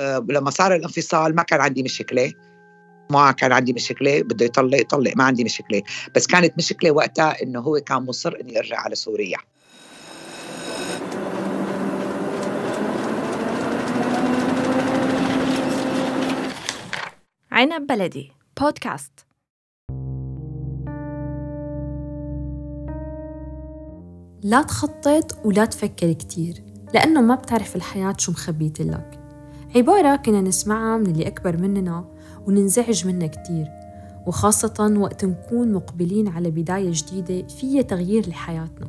آه، 0.00 0.26
لما 0.28 0.50
صار 0.50 0.74
الانفصال 0.74 1.34
ما 1.34 1.42
كان 1.42 1.60
عندي 1.60 1.82
مشكلة. 1.82 2.32
ما 3.10 3.32
كان 3.32 3.52
عندي 3.52 3.72
مشكلة 3.72 4.22
بده 4.22 4.44
يطلق 4.46 4.80
يطلق 4.80 5.16
ما 5.16 5.24
عندي 5.24 5.44
مشكلة. 5.44 5.82
بس 6.14 6.26
كانت 6.26 6.58
مشكلة 6.58 6.90
وقتها 6.90 7.42
إنه 7.42 7.60
هو 7.60 7.80
كان 7.80 8.02
مصر 8.02 8.36
إني 8.40 8.58
أرجع 8.58 8.80
على 8.80 8.94
سوريا. 8.94 9.38
عنب 17.52 17.86
بلدي 17.86 18.32
بودكاست. 18.60 19.12
لا 24.42 24.62
تخطط 24.62 25.46
ولا 25.46 25.64
تفكر 25.64 26.12
كتير 26.12 26.54
لأنه 26.94 27.20
ما 27.20 27.34
بتعرف 27.34 27.76
الحياة 27.76 28.14
شو 28.18 28.32
مخبيت 28.32 28.80
لك 28.80 29.19
عبارة 29.76 30.16
كنا 30.16 30.40
نسمعها 30.40 30.98
من 30.98 31.06
اللي 31.06 31.26
أكبر 31.26 31.56
مننا 31.56 32.04
وننزعج 32.46 33.06
منها 33.06 33.26
كتير 33.26 33.66
وخاصة 34.26 34.94
وقت 34.98 35.24
نكون 35.24 35.72
مقبلين 35.72 36.28
على 36.28 36.50
بداية 36.50 36.90
جديدة 36.92 37.48
فيها 37.48 37.82
تغيير 37.82 38.28
لحياتنا. 38.28 38.86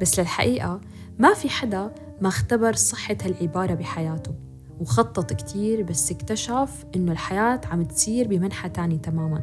بس 0.00 0.20
للحقيقة 0.20 0.80
ما 1.18 1.34
في 1.34 1.48
حدا 1.48 1.90
ما 2.20 2.28
اختبر 2.28 2.74
صحة 2.74 3.16
هالعبارة 3.22 3.74
بحياته 3.74 4.34
وخطط 4.80 5.32
كتير 5.32 5.82
بس 5.82 6.10
اكتشف 6.10 6.84
إنه 6.96 7.12
الحياة 7.12 7.60
عم 7.64 7.84
تسير 7.84 8.28
بمنحى 8.28 8.68
تاني 8.68 8.98
تماما. 8.98 9.42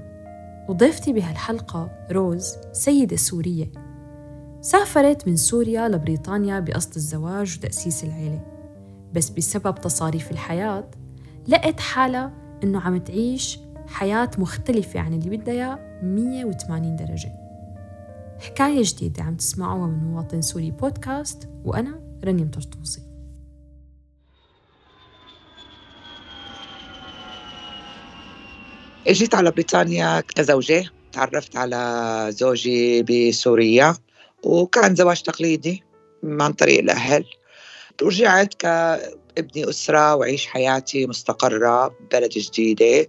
وضيفتي 0.70 1.13
بهالحلقة 1.13 1.89
روز 2.12 2.55
سيدة 2.73 3.15
سورية. 3.15 3.71
سافرت 4.62 5.27
من 5.27 5.35
سوريا 5.35 5.87
لبريطانيا 5.87 6.59
بقصد 6.59 6.95
الزواج 6.95 7.57
وتأسيس 7.57 8.03
العيلة. 8.03 8.59
بس 9.13 9.30
بسبب 9.30 9.76
تصاريف 9.76 10.31
الحياة 10.31 10.91
لقت 11.48 11.80
حالها 11.80 12.34
إنه 12.63 12.80
عم 12.80 12.98
تعيش 12.98 13.59
حياة 13.88 14.32
مختلفة 14.38 14.99
عن 14.99 15.13
اللي 15.13 15.38
بدها 15.38 15.54
إياه 15.54 15.79
180 16.04 16.96
درجة. 16.96 17.32
حكاية 18.40 18.82
جديدة 18.84 19.24
عم 19.24 19.35
تسمعوها 19.35 19.88
من 19.88 20.04
مواطن 20.04 20.41
سوري 20.41 20.71
بودكاست 20.71 21.49
وأنا 21.66 22.20
رنيم 22.26 22.51
طرطوسي 22.51 23.01
إجيت 29.07 29.35
على 29.35 29.51
بريطانيا 29.51 30.21
كزوجة 30.21 30.85
تعرفت 31.12 31.57
على 31.57 32.27
زوجي 32.29 33.04
بسوريا 33.04 33.96
وكان 34.44 34.96
زواج 34.96 35.21
تقليدي 35.21 35.84
عن 36.23 36.54
طريق 36.54 36.79
الأهل. 36.79 37.26
ورجعت 38.01 38.53
ابني 39.37 39.69
أسرة 39.69 40.15
وعيش 40.15 40.47
حياتي 40.47 41.07
مستقرة 41.07 41.87
ببلد 41.87 42.29
جديدة 42.29 43.07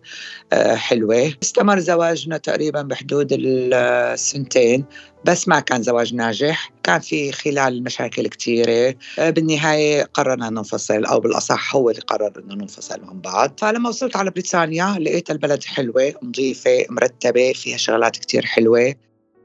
آه، 0.53 0.75
حلوة. 0.75 1.33
استمر 1.43 1.79
زواجنا 1.79 2.37
تقريبا 2.37 2.83
بحدود 2.83 3.29
السنتين 3.33 4.85
بس 5.25 5.49
ما 5.49 5.61
كان 5.61 5.83
زواج 5.83 6.15
ناجح. 6.15 6.73
كان 6.83 7.01
في 7.01 7.33
خلال 7.33 7.85
مشاكل 7.85 8.29
كثيرة 8.29 8.95
آه، 9.19 9.31
بالنهاية 9.31 10.03
قررنا 10.03 10.51
ننفصل 10.51 11.05
أو 11.05 11.21
بالأصح 11.21 11.77
هو 11.77 11.91
اللي 11.91 12.01
قرر 12.01 12.33
أنه 12.39 12.55
ننفصل 12.55 13.01
عن 13.05 13.21
بعض. 13.21 13.61
فلما 13.61 13.89
وصلت 13.89 14.17
على 14.17 14.31
بريطانيا 14.31 14.97
لقيت 15.01 15.31
البلد 15.31 15.65
حلوة 15.65 16.15
نظيفة 16.23 16.87
مرتبة 16.91 17.53
فيها 17.53 17.77
شغلات 17.77 18.17
كثير 18.17 18.47
حلوة. 18.47 18.95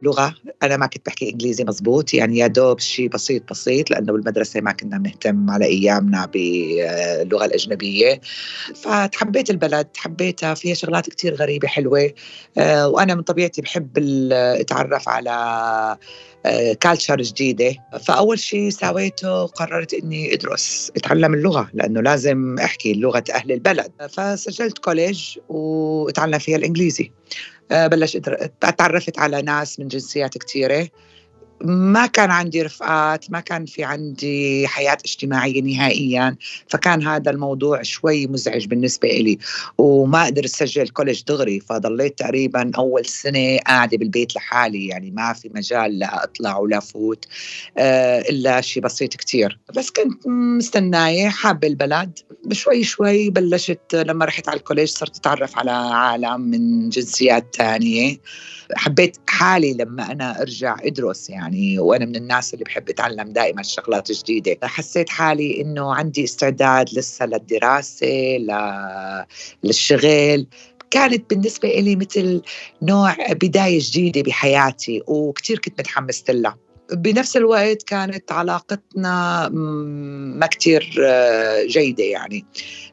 لغة. 0.06 0.36
أنا 0.64 0.78
ما 0.78 0.86
كنت 0.86 1.06
بحكي 1.06 1.30
إنجليزي 1.30 1.64
مزبوط 1.64 2.14
يعني 2.14 2.38
يا 2.38 2.48
دوب 2.48 2.80
شيء 2.80 3.10
بسيط 3.10 3.50
بسيط 3.50 3.92
لأنه 3.92 4.14
بالمدرسة 4.14 4.62
ما 4.62 4.72
كنا 4.72 4.98
بنهتم 4.98 5.50
على 5.50 5.66
أيامنا 5.66 6.26
باللغة 6.26 7.46
الأجنبية. 7.46 8.22
فتحبيت 8.76 9.50
البلد 9.50 9.88
حبيتها 9.98 10.54
فيها 10.54 10.74
شغلات 10.74 11.10
كتير 11.10 11.36
غريبة 11.36 11.68
حلوة. 11.68 12.14
آه، 12.58 12.88
وأنا 12.88 13.16
من 13.16 13.22
طبيعتي 13.22 13.62
بحب 13.62 13.98
أتعرف 14.32 15.10
على 15.10 15.36
culture 16.80 17.20
آه، 17.20 17.24
جديدة. 17.24 17.76
فأول 18.04 18.40
شيء 18.40 18.70
سويته 18.70 19.46
قررت 19.46 19.94
أني 19.94 20.34
أدرس 20.34 20.92
أتعلم 20.96 21.34
اللغة 21.34 21.70
لأنه 21.74 22.02
لازم 22.02 22.56
أحكي 22.60 22.94
لغة 22.94 23.24
أهل 23.34 23.52
البلد. 23.52 23.92
فسجلت 24.10 24.78
college 24.78 25.38
وأتعلم 25.50 26.40
فيها 26.40 26.58
الإنجليزي. 26.58 27.12
آه، 27.72 27.88
بلش 27.88 28.18
تعرفت 28.78 29.20
على 29.20 29.42
ناس 29.42 29.80
من 29.80 29.88
جنسيات 29.88 30.38
كثيرة 30.38 30.88
ما 31.62 32.06
كان 32.06 32.32
عندي 32.32 32.62
رفقات 32.62 33.32
ما 33.32 33.40
كان 33.40 33.66
في 33.66 33.84
عندي 33.84 34.68
حياة 34.68 34.98
اجتماعية 35.06 35.62
نهائيا 35.62 36.36
فكان 36.68 37.08
هذا 37.08 37.32
الموضوع 37.32 37.82
شوي 37.82 38.28
مزعج 38.28 38.66
بالنسبة 38.66 39.08
لي 39.08 39.38
وما 39.78 40.26
قدرت 40.26 40.46
أسجل 40.46 40.90
college 40.90 41.24
دغري 41.28 41.60
فضليت 41.60 42.20
تقريبا 42.20 42.72
أول 42.78 43.06
سنة 43.06 43.58
قاعدة 43.58 43.98
بالبيت 43.98 44.36
لحالي 44.36 44.88
يعني 44.88 45.12
ما 45.12 45.34
في 45.34 45.50
مجال 45.56 46.00
لا 46.00 46.24
أطلع 46.24 46.58
ولا 46.58 46.80
فوت 46.80 47.26
آه، 47.78 48.20
إلا 48.20 48.62
شيء 48.62 48.84
بسيط 48.84 49.16
كتير. 49.16 49.60
بس 49.76 49.90
كنت 49.90 50.28
مستناية 50.28 51.30
حابة 51.30 51.68
البلد. 51.68 52.20
بشوي 52.46 52.84
شوي 52.84 53.30
بلشت 53.30 53.96
لما 53.96 54.26
رحت 54.26 54.50
على 54.50 54.58
ال 54.58 54.62
college 54.62 54.90
صرت 54.90 55.18
أتعرف 55.18 55.58
على 55.58 55.72
عالم 55.72 56.42
من 56.42 56.90
جنسيات 56.90 57.54
تانية. 57.54 58.18
حبيت 58.76 59.18
حالي 59.28 59.74
لما 59.74 60.12
أنا 60.12 60.42
أرجع 60.42 60.78
أدرس 60.82 61.30
يعني. 61.30 61.45
وأنا 61.80 62.06
من 62.06 62.16
الناس 62.16 62.54
اللي 62.54 62.66
بحب 62.66 62.90
أتعلم 62.90 63.30
دائما 63.30 63.64
شغلات 63.64 64.12
جديدة. 64.12 64.58
حسيت 64.64 65.10
حالي 65.10 65.62
إنه 65.62 65.94
عندي 65.96 66.24
استعداد 66.24 66.90
لسه 66.94 67.26
للدراسة 67.26 68.38
للشغل. 69.64 70.48
كانت 70.92 71.30
بالنسبة 71.30 71.70
لي 71.70 71.96
مثل 71.96 72.42
نوع 72.82 73.16
بداية 73.32 73.80
جديدة 73.82 74.22
بحياتي 74.22 75.04
وكتير 75.08 75.60
كنت 75.60 75.80
متحمست 75.80 76.32
لها. 76.32 76.65
بنفس 76.94 77.38
الوقت 77.38 77.84
كانت 77.84 78.32
علاقتنا 78.32 79.50
ما 79.50 80.48
كتير 80.48 80.96
آه، 81.06 81.66
جيدة 81.66 82.04
يعني. 82.04 82.46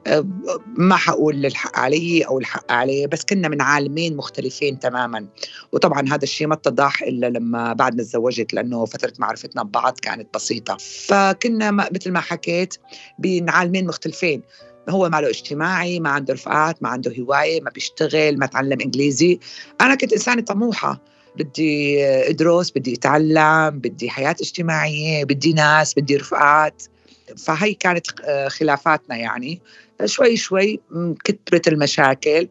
آه، 0.06 0.26
ما 0.66 0.96
حقول 0.96 1.46
الحق 1.46 1.78
علي 1.78 2.22
أو 2.22 2.38
الحق 2.38 2.72
عليه 2.72 3.06
بس 3.06 3.24
كنا 3.24 3.48
من 3.48 3.62
عالمين 3.62 4.16
مختلفين 4.16 4.78
تماما. 4.78 5.26
وطبعا 5.72 6.08
هذا 6.08 6.22
الشيء 6.22 6.46
ما 6.46 6.54
اتضح 6.54 7.02
إلا 7.02 7.26
لما 7.26 7.72
بعد 7.72 7.96
ما 7.96 8.02
تزوجت 8.02 8.54
لأنه 8.54 8.84
فترة 8.84 9.12
معرفتنا 9.18 9.62
ببعض 9.62 9.98
كانت 9.98 10.34
بسيطة. 10.34 10.76
فكنا 10.80 11.70
مثل 11.70 12.10
ما 12.10 12.20
حكيت 12.20 12.74
بين 13.18 13.50
عالمين 13.50 13.86
مختلفين. 13.86 14.42
هو 14.88 15.08
ما 15.08 15.20
له 15.20 15.28
اجتماعي 15.28 16.00
ما 16.00 16.10
عنده 16.10 16.34
رفقات 16.34 16.82
ما 16.82 16.88
عنده 16.88 17.14
هواية 17.18 17.60
ما 17.60 17.70
بيشتغل 17.70 18.38
ما 18.38 18.46
تعلم 18.46 18.80
إنجليزي. 18.80 19.38
أنا 19.80 19.94
كنت 19.94 20.12
إنسانة 20.12 20.42
طموحة. 20.42 21.11
بدي 21.36 22.04
ادرس 22.06 22.70
بدي 22.70 22.94
اتعلم 22.94 23.78
بدي 23.78 24.10
حياة 24.10 24.36
اجتماعية 24.40 25.24
بدي 25.24 25.52
ناس 25.52 25.94
بدي 25.94 26.16
رفقات. 26.16 26.82
فهي 27.36 27.74
كانت 27.74 28.06
خلافاتنا 28.48 29.16
يعني. 29.16 29.60
شوي 30.04 30.36
شوي 30.36 30.80
كثرت 31.24 31.68
المشاكل. 31.68 32.48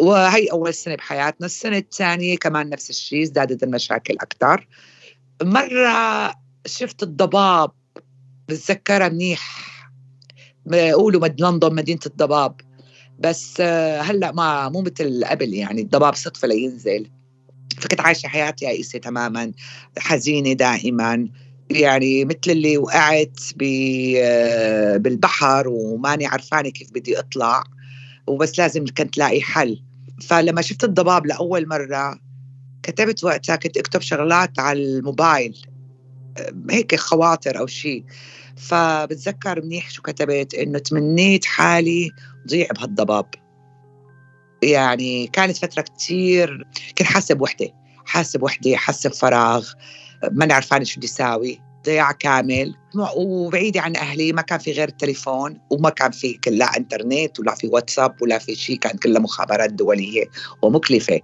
وهي 0.00 0.46
أول 0.46 0.74
سنة 0.74 0.94
بحياتنا. 0.94 1.46
السنة 1.46 1.76
الثانية 1.76 2.36
كمان 2.36 2.68
نفس 2.68 2.90
الشيء 2.90 3.22
ازدادت 3.22 3.62
المشاكل 3.62 4.14
أكثر 4.14 4.68
مرة 5.42 6.34
شفت 6.66 7.02
الضباب. 7.02 7.70
بتذكرها 8.48 9.08
منيح. 9.08 9.70
بيقولوا 10.66 11.28
لندن 11.28 11.74
مدينة 11.74 12.00
الضباب. 12.06 12.60
بس 13.18 13.60
هلأ 14.00 14.32
ما 14.32 14.68
مو 14.68 14.80
مثل 14.80 15.24
قبل 15.24 15.54
يعني. 15.54 15.82
الضباب 15.82 16.14
صدفة 16.14 16.48
لينزل. 16.48 17.10
فكنت 17.78 18.00
عايشة 18.00 18.26
حياتي 18.26 18.64
يائسة 18.64 18.98
تماما 18.98 19.52
حزينة 19.98 20.52
دائما. 20.52 21.28
يعني 21.70 22.24
مثل 22.24 22.38
اللي 22.48 22.78
وقعت 22.78 23.40
بالبحر 24.96 25.68
وماني 25.68 26.26
عرفانة 26.26 26.68
كيف 26.68 26.90
بدي 26.90 27.18
أطلع 27.18 27.64
وبس 28.26 28.58
لازم 28.58 28.84
كنت 28.98 29.18
لاقي 29.18 29.40
حل. 29.40 29.82
فلما 30.20 30.62
شفت 30.62 30.84
الضباب 30.84 31.26
لأول 31.26 31.68
مرة 31.68 32.20
كتبت 32.82 33.24
وقتها 33.24 33.56
كنت 33.56 33.76
أكتب 33.76 34.00
شغلات 34.00 34.58
على 34.58 34.82
الموبايل 34.82 35.66
هيك 36.70 36.94
خواطر 36.94 37.58
أو 37.58 37.66
شيء 37.66 38.04
فبتذكر 38.56 39.62
منيح 39.62 39.90
شو 39.90 40.02
كتبت 40.02 40.54
إنه 40.54 40.78
تمنيت 40.78 41.44
حالي 41.44 42.10
ضيع 42.48 42.68
بهالضباب. 42.76 43.26
يعني 44.62 45.26
كانت 45.26 45.56
فترة 45.56 45.82
كتير 45.82 46.66
كنت 46.98 47.06
حاسة 47.06 47.34
بوحدة 47.34 47.74
حاسة 48.06 48.38
بوحدة 48.38 48.76
حاسة 48.76 49.10
بفراغ 49.10 49.68
ما 50.32 50.54
عرفانة 50.54 50.84
شو 50.84 50.96
بدي 50.96 51.06
أساوي 51.06 51.60
ضياع 51.86 52.12
كامل. 52.12 52.74
وبعيدة 53.16 53.80
عن 53.80 53.96
أهلي 53.96 54.32
ما 54.32 54.42
كان 54.42 54.58
في 54.58 54.72
غير 54.72 54.88
التليفون 54.88 55.58
وما 55.70 55.90
كان 55.90 56.10
في 56.10 56.38
لا 56.46 56.76
إنترنت 56.76 57.40
ولا 57.40 57.54
في 57.54 57.66
واتساب 57.66 58.22
ولا 58.22 58.38
في 58.38 58.54
شيء 58.54 58.78
كان 58.78 58.98
كلها 58.98 59.20
مخابرات 59.20 59.72
دولية 59.72 60.24
ومكلفة. 60.62 61.20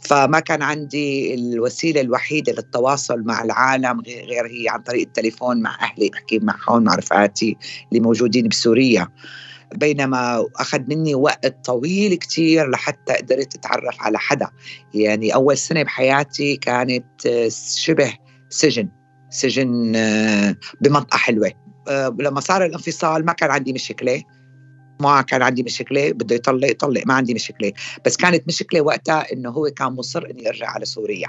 فما 0.00 0.40
كان 0.40 0.62
عندي 0.62 1.34
الوسيلة 1.34 2.00
الوحيدة 2.00 2.52
للتواصل 2.52 3.22
مع 3.22 3.42
العالم 3.42 4.00
غير 4.06 4.46
هي 4.46 4.68
عن 4.68 4.82
طريق 4.82 5.06
التليفون 5.06 5.62
مع 5.62 5.78
أهلي 5.82 6.08
بحكي 6.08 6.38
معهم 6.38 6.82
مع 6.82 6.94
رفقاتي 6.94 7.56
اللي 7.92 8.00
موجودين 8.00 8.48
بسوريا. 8.48 9.08
بينما 9.74 10.46
أخذ 10.56 10.80
مني 10.88 11.14
وقت 11.14 11.64
طويل 11.64 12.14
كتير 12.14 12.70
لحتى 12.70 13.12
قدرت 13.12 13.54
أتعرف 13.54 14.02
على 14.02 14.18
حدا. 14.18 14.50
يعني 14.94 15.34
أول 15.34 15.58
سنة 15.58 15.82
بحياتي 15.82 16.56
كانت 16.56 17.06
شبه 17.76 18.14
سجن. 18.48 18.88
سجن 19.30 19.92
آه، 19.96 20.56
بمنطقة 20.80 21.16
حلوة. 21.16 21.52
آه، 21.88 22.16
لما 22.20 22.40
صار 22.40 22.64
الانفصال 22.64 23.24
ما 23.24 23.32
كان 23.32 23.50
عندي 23.50 23.72
مشكلة. 23.72 24.22
ما 25.00 25.22
كان 25.22 25.42
عندي 25.42 25.62
مشكلة. 25.62 26.12
بده 26.12 26.34
يطلق 26.36 26.70
يطلق. 26.70 27.02
ما 27.06 27.14
عندي 27.14 27.34
مشكلة. 27.34 27.72
بس 28.06 28.16
كانت 28.16 28.48
مشكلة 28.48 28.80
وقتها 28.80 29.32
إنه 29.32 29.50
هو 29.50 29.70
كان 29.70 29.92
مصر 29.92 30.26
إني 30.30 30.48
أرجع 30.48 30.70
على 30.70 30.84
سوريا. 30.84 31.28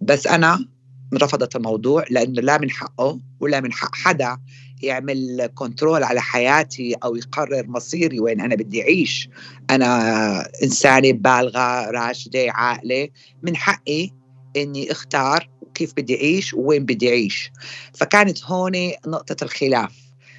بس 0.00 0.26
أنا 0.26 0.66
رفضت 1.14 1.56
الموضوع 1.56 2.04
لأنه 2.10 2.42
لا 2.42 2.58
من 2.58 2.70
حقه 2.70 3.20
ولا 3.40 3.60
من 3.60 3.72
حق 3.72 3.94
حدا 3.94 4.38
يعمل 4.82 5.50
كنترول 5.54 6.02
على 6.02 6.20
حياتي 6.20 6.94
أو 7.04 7.16
يقرر 7.16 7.66
مصيري 7.68 8.20
وين 8.20 8.40
أنا 8.40 8.54
بدي 8.54 8.82
أعيش. 8.82 9.28
أنا 9.70 10.48
إنسانة 10.62 11.12
بالغة 11.12 11.90
راشدة 11.90 12.46
عاقلة. 12.48 13.08
من 13.42 13.56
حقي 13.56 14.10
إني 14.56 14.92
أختار 14.92 15.48
كيف 15.74 15.92
بدي 15.96 16.16
أعيش 16.16 16.54
ووين 16.54 16.84
بدي 16.84 17.08
أعيش. 17.08 17.50
فكانت 17.94 18.44
هون 18.44 18.90
نقطة 19.06 19.44
الخلاف. 19.44 19.92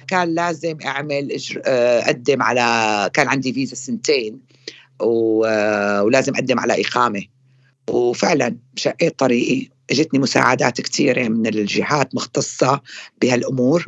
كان 0.08 0.34
لازم 0.34 0.78
أعمل 0.84 1.36
آه، 1.66 2.00
أقدم 2.00 2.42
على 2.42 3.10
كان 3.12 3.28
عندي 3.28 3.52
فيزا 3.52 3.74
سنتين 3.74 4.40
ولازم 5.02 6.34
أقدم 6.34 6.58
على 6.60 6.80
إقامة. 6.80 7.22
وفعلا 7.90 8.56
شقيت 8.76 9.18
طريقي. 9.18 9.68
إجتني 9.90 10.20
مساعدات 10.20 10.80
كثيره 10.80 11.28
من 11.28 11.46
الجهات 11.46 12.14
مختصة 12.14 12.80
بهالأمور. 13.22 13.84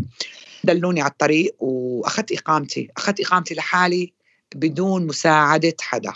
دلوني 0.67 1.01
على 1.01 1.11
الطريق 1.11 1.57
وأخذت 1.59 2.33
إقامتي. 2.33 2.89
أخذت 2.97 3.21
إقامتي 3.21 3.55
لحالي 3.55 4.13
بدون 4.55 5.07
مساعدة 5.07 5.77
حدا 5.81 6.13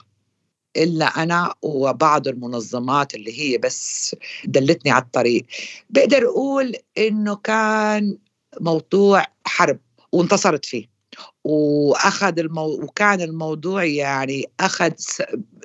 إلا 0.76 1.22
أنا 1.22 1.54
وبعض 1.62 2.28
المنظمات 2.28 3.14
اللي 3.14 3.40
هي 3.40 3.58
بس 3.58 4.16
دلتني 4.44 4.90
على 4.90 5.02
الطريق. 5.02 5.46
بقدر 5.90 6.26
أقول 6.26 6.76
إنه 6.98 7.36
كان 7.36 8.18
موضوع 8.60 9.26
حرب 9.44 9.78
وانتصرت 10.12 10.64
فيه. 10.64 10.90
وأخذ 11.44 12.38
المو... 12.38 12.64
وكان 12.66 13.20
الموضوع 13.20 13.84
يعني 13.84 14.46
أخذ 14.60 14.92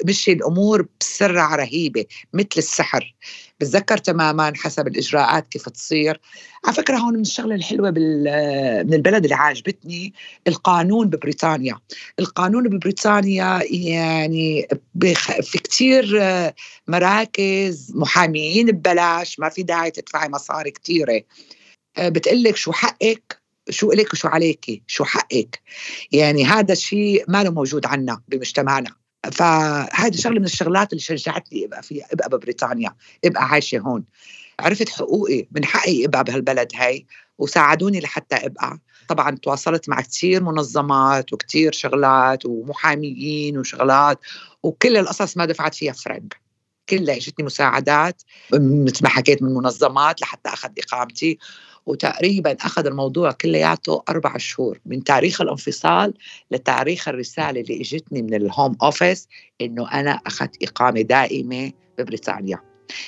مشي 0.05 0.31
الأمور 0.31 0.87
بسرعة 1.01 1.55
رهيبة 1.55 2.05
مثل 2.33 2.47
السحر. 2.57 3.15
بتذكر 3.59 3.97
تماما 3.97 4.53
حسب 4.55 4.87
الإجراءات 4.87 5.47
كيف 5.47 5.69
تصير. 5.69 6.19
على 6.65 6.75
فكرة 6.75 6.97
هون 6.97 7.13
من 7.13 7.21
الشغلة 7.21 7.55
الحلوة 7.55 7.89
بال... 7.89 8.23
من 8.87 8.93
البلد 8.93 9.23
اللي 9.23 9.35
عاجبتني 9.35 10.13
القانون 10.47 11.09
ببريطانيا. 11.09 11.79
القانون 12.19 12.69
ببريطانيا 12.69 13.61
يعني. 13.71 14.67
في 15.41 15.57
كثير 15.63 16.21
مراكز 16.87 17.91
محاميين 17.95 18.65
ببلاش 18.65 19.39
ما 19.39 19.49
في 19.49 19.63
داعي 19.63 19.91
تدفعي 19.91 20.29
مصاري 20.29 20.71
كثيره 20.71 21.21
بتقلك 21.99 22.55
شو 22.55 22.71
حقك 22.71 23.41
شو 23.69 23.91
إلك 23.91 24.13
وشو 24.13 24.27
عليك 24.27 24.83
شو 24.87 25.03
حقك. 25.03 25.61
يعني 26.11 26.45
هذا 26.45 26.73
الشيء 26.73 27.25
ما 27.27 27.43
له 27.43 27.49
موجود 27.49 27.85
عنا 27.85 28.21
بمجتمعنا. 28.27 29.04
فهذه 29.31 30.15
شغلة 30.15 30.39
من 30.39 30.45
الشغلات 30.45 30.93
اللي 30.93 31.01
شجعتني 31.01 31.65
إبقى 31.65 31.83
فيها 31.83 32.05
إبقى 32.11 32.29
ببريطانيا. 32.29 32.95
إبقى 33.25 33.43
عايشة 33.43 33.79
هون. 33.79 34.03
عرفت 34.59 34.89
حقوقي. 34.89 35.47
من 35.51 35.65
حقي 35.65 36.05
إبقى 36.05 36.23
بهالبلد 36.23 36.71
هاي. 36.75 37.05
وساعدوني 37.37 37.99
لحتى 37.99 38.35
إبقى. 38.35 38.79
طبعا 39.07 39.31
تواصلت 39.31 39.89
مع 39.89 40.01
كثير 40.01 40.43
منظمات 40.43 41.33
وكثير 41.33 41.71
شغلات 41.71 42.45
ومحاميين 42.45 43.57
وشغلات. 43.57 44.19
وكل 44.63 44.97
القصص 44.97 45.37
ما 45.37 45.45
دفعت 45.45 45.75
فيها 45.75 45.93
فرنك 45.93 46.41
كلها 46.89 47.15
إجتني 47.15 47.45
مساعدات. 47.45 48.21
مثل 48.53 49.03
ما 49.03 49.09
حكيت 49.09 49.43
من 49.43 49.53
منظمات 49.53 50.21
لحتى 50.21 50.49
أخذ 50.49 50.69
إقامتي. 50.79 51.37
وتقريبا 51.85 52.51
أخذ 52.51 52.85
الموضوع 52.85 53.31
كلياته 53.31 54.03
أربع 54.09 54.37
شهور 54.37 54.79
من 54.85 55.03
تاريخ 55.03 55.41
الانفصال 55.41 56.13
لتاريخ 56.51 57.07
الرسالة 57.07 57.61
اللي 57.61 57.81
إجتني 57.81 58.21
من 58.21 58.33
الهوم 58.33 58.75
أوفيس 58.83 59.27
إنه 59.61 59.91
أنا 59.91 60.11
أخذت 60.11 60.63
إقامة 60.63 61.01
دائمة 61.01 61.71
ببريطانيا. 61.97 62.59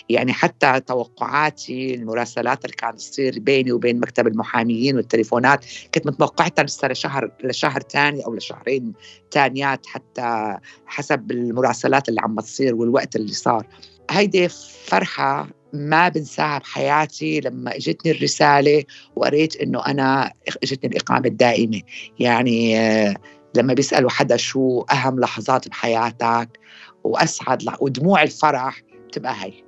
يعني 0.10 0.34
حتى 0.34 0.80
توقعاتي 0.80 1.96
المراسلات 1.96 2.66
اللي 2.66 2.76
كانت 2.76 2.98
تصير 2.98 3.40
بيني 3.40 3.72
وبين 3.72 4.00
مكتب 4.00 4.28
المحاميين 4.28 4.96
والتليفونات 4.96 5.66
كنت 5.94 6.08
متوقعتها 6.08 6.64
لسه 6.64 6.88
لشهر 6.88 7.32
لشهر 7.44 7.82
ثاني 7.82 8.26
أو 8.26 8.36
لشهرين 8.36 8.94
ثانيات 9.32 9.86
حتى 9.86 10.58
حسب 10.86 11.32
المراسلات 11.32 12.10
اللي 12.10 12.22
عم 12.22 12.40
تصير 12.40 12.76
والوقت 12.76 13.16
اللي 13.16 13.34
صار. 13.34 13.68
هيدي 14.12 14.50
فرحة 14.86 15.48
ما 15.74 16.10
بنساها 16.10 16.58
بحياتي 16.60 17.40
لما 17.40 17.76
اجتني 17.76 18.12
الرسالة 18.12 18.84
وقريت 19.16 19.56
إنه 19.56 19.86
أنا 19.86 20.34
اجتني 20.64 20.92
الإقامة 20.92 21.28
الدائمة. 21.28 21.82
يعني 22.20 22.80
آه، 22.80 23.16
لما 23.56 23.74
بيسألوا 23.74 24.10
حدا 24.10 24.38
شو 24.38 24.82
أهم 24.82 25.20
لحظات 25.20 25.68
بحياتك 25.68 26.60
وأسعد 27.04 27.64
ودموع 27.82 28.24
الفرح 28.24 28.82
بتبقى 29.08 29.36
هي 29.44 29.67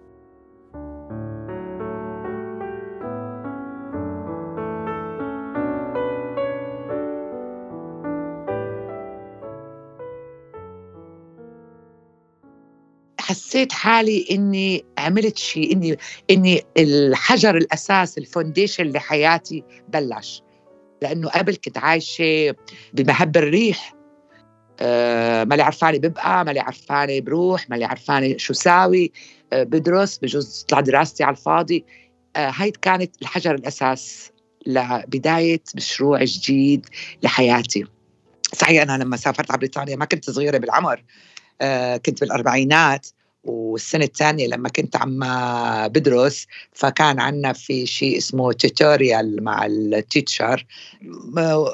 حسيت 13.29 13.71
حالي 13.71 14.27
إني 14.31 14.85
عملت 14.97 15.37
شيء 15.37 15.73
إني 15.73 15.97
إني 16.29 16.63
الحجر 16.77 17.57
الأساس 17.57 18.17
الفونديشن 18.17 18.83
لحياتي 18.83 19.63
بلش. 19.89 20.41
لأنه 21.01 21.29
قبل 21.29 21.55
كنت 21.55 21.77
عايشة 21.77 22.55
بمهب 22.93 23.37
الريح. 23.37 23.95
آه 24.79 25.43
ما 25.43 25.55
لي 25.55 25.63
عرفاني 25.63 25.99
ببقى 25.99 26.45
ما 26.45 26.51
لي 26.51 26.59
عرفاني 26.59 27.21
بروح 27.21 27.69
ما 27.69 27.75
لي 27.75 27.85
عرفاني 27.85 28.39
شو 28.39 28.53
ساوي. 28.53 29.11
آه 29.53 29.63
بدرس 29.63 30.17
بجوز 30.17 30.63
تطلع 30.63 30.79
دراستي 30.79 31.23
على 31.23 31.35
الفاضي. 31.35 31.85
آه 32.35 32.49
هاي 32.49 32.71
كانت 32.71 33.21
الحجر 33.21 33.55
الأساس 33.55 34.31
لبداية 34.67 35.61
مشروع 35.75 36.23
جديد 36.23 36.85
لحياتي. 37.23 37.85
صحيح 38.53 38.81
أنا 38.81 39.03
لما 39.03 39.17
سافرت 39.17 39.51
على 39.51 39.57
بريطانيا 39.57 39.95
ما 39.95 40.05
كنت 40.05 40.29
صغيرة 40.29 40.57
بالعمر. 40.57 41.03
كنت 42.05 42.21
بالأربعينات. 42.21 43.07
والسنة 43.43 44.03
الثانية 44.05 44.47
لما 44.47 44.69
كنت 44.69 44.95
عم 44.95 45.19
بدرس 45.87 46.47
فكان 46.73 47.19
عندنا 47.19 47.53
في 47.53 47.85
شيء 47.85 48.17
اسمه 48.17 48.51
tutorial 48.53 49.43
مع 49.43 49.65
ال 49.65 49.78
teacher 49.78 50.65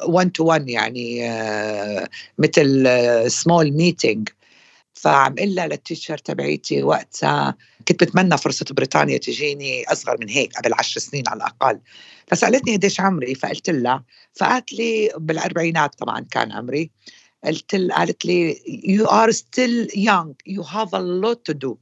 1 0.08 0.32
to 0.32 0.44
1 0.46 0.70
يعني 0.70 1.30
آه، 1.32 2.10
مثل 2.40 2.88
small 3.32 3.72
meeting 3.72 4.30
فعم 4.94 5.36
قلها 5.36 5.68
لل 5.68 5.79
teacher 5.79 6.18
تبعيتي 6.18 6.84
وقتها 6.84 7.56
كنت 7.88 8.04
بتمنى 8.04 8.38
فرصة 8.38 8.66
بريطانيا 8.72 9.18
تجيني 9.18 9.84
أصغر 9.92 10.18
من 10.22 10.30
هيك 10.30 10.54
قبل 10.58 10.74
عشر 10.74 11.00
سنين 11.00 11.24
على 11.28 11.38
الأقل. 11.38 11.80
فسألتني 12.28 12.76
قديش 12.76 13.02
عمري 13.02 13.36
فقلت 13.36 13.70
لها 13.70 14.04
فقالت 14.34 14.74
لي 14.74 15.12
بالأربعينات 15.18 15.96
طبعا 15.96 16.26
كان 16.32 16.52
عمري. 16.52 16.92
قلت 17.46 17.76
قالت 17.76 18.26
لي 18.26 18.56
you 18.98 19.08
are 19.08 19.32
still 19.32 19.88
young. 19.96 20.34
You 20.46 20.64
have 20.64 20.94
a 20.94 21.02
lot 21.02 21.40
to 21.46 21.54
do. 21.54 21.78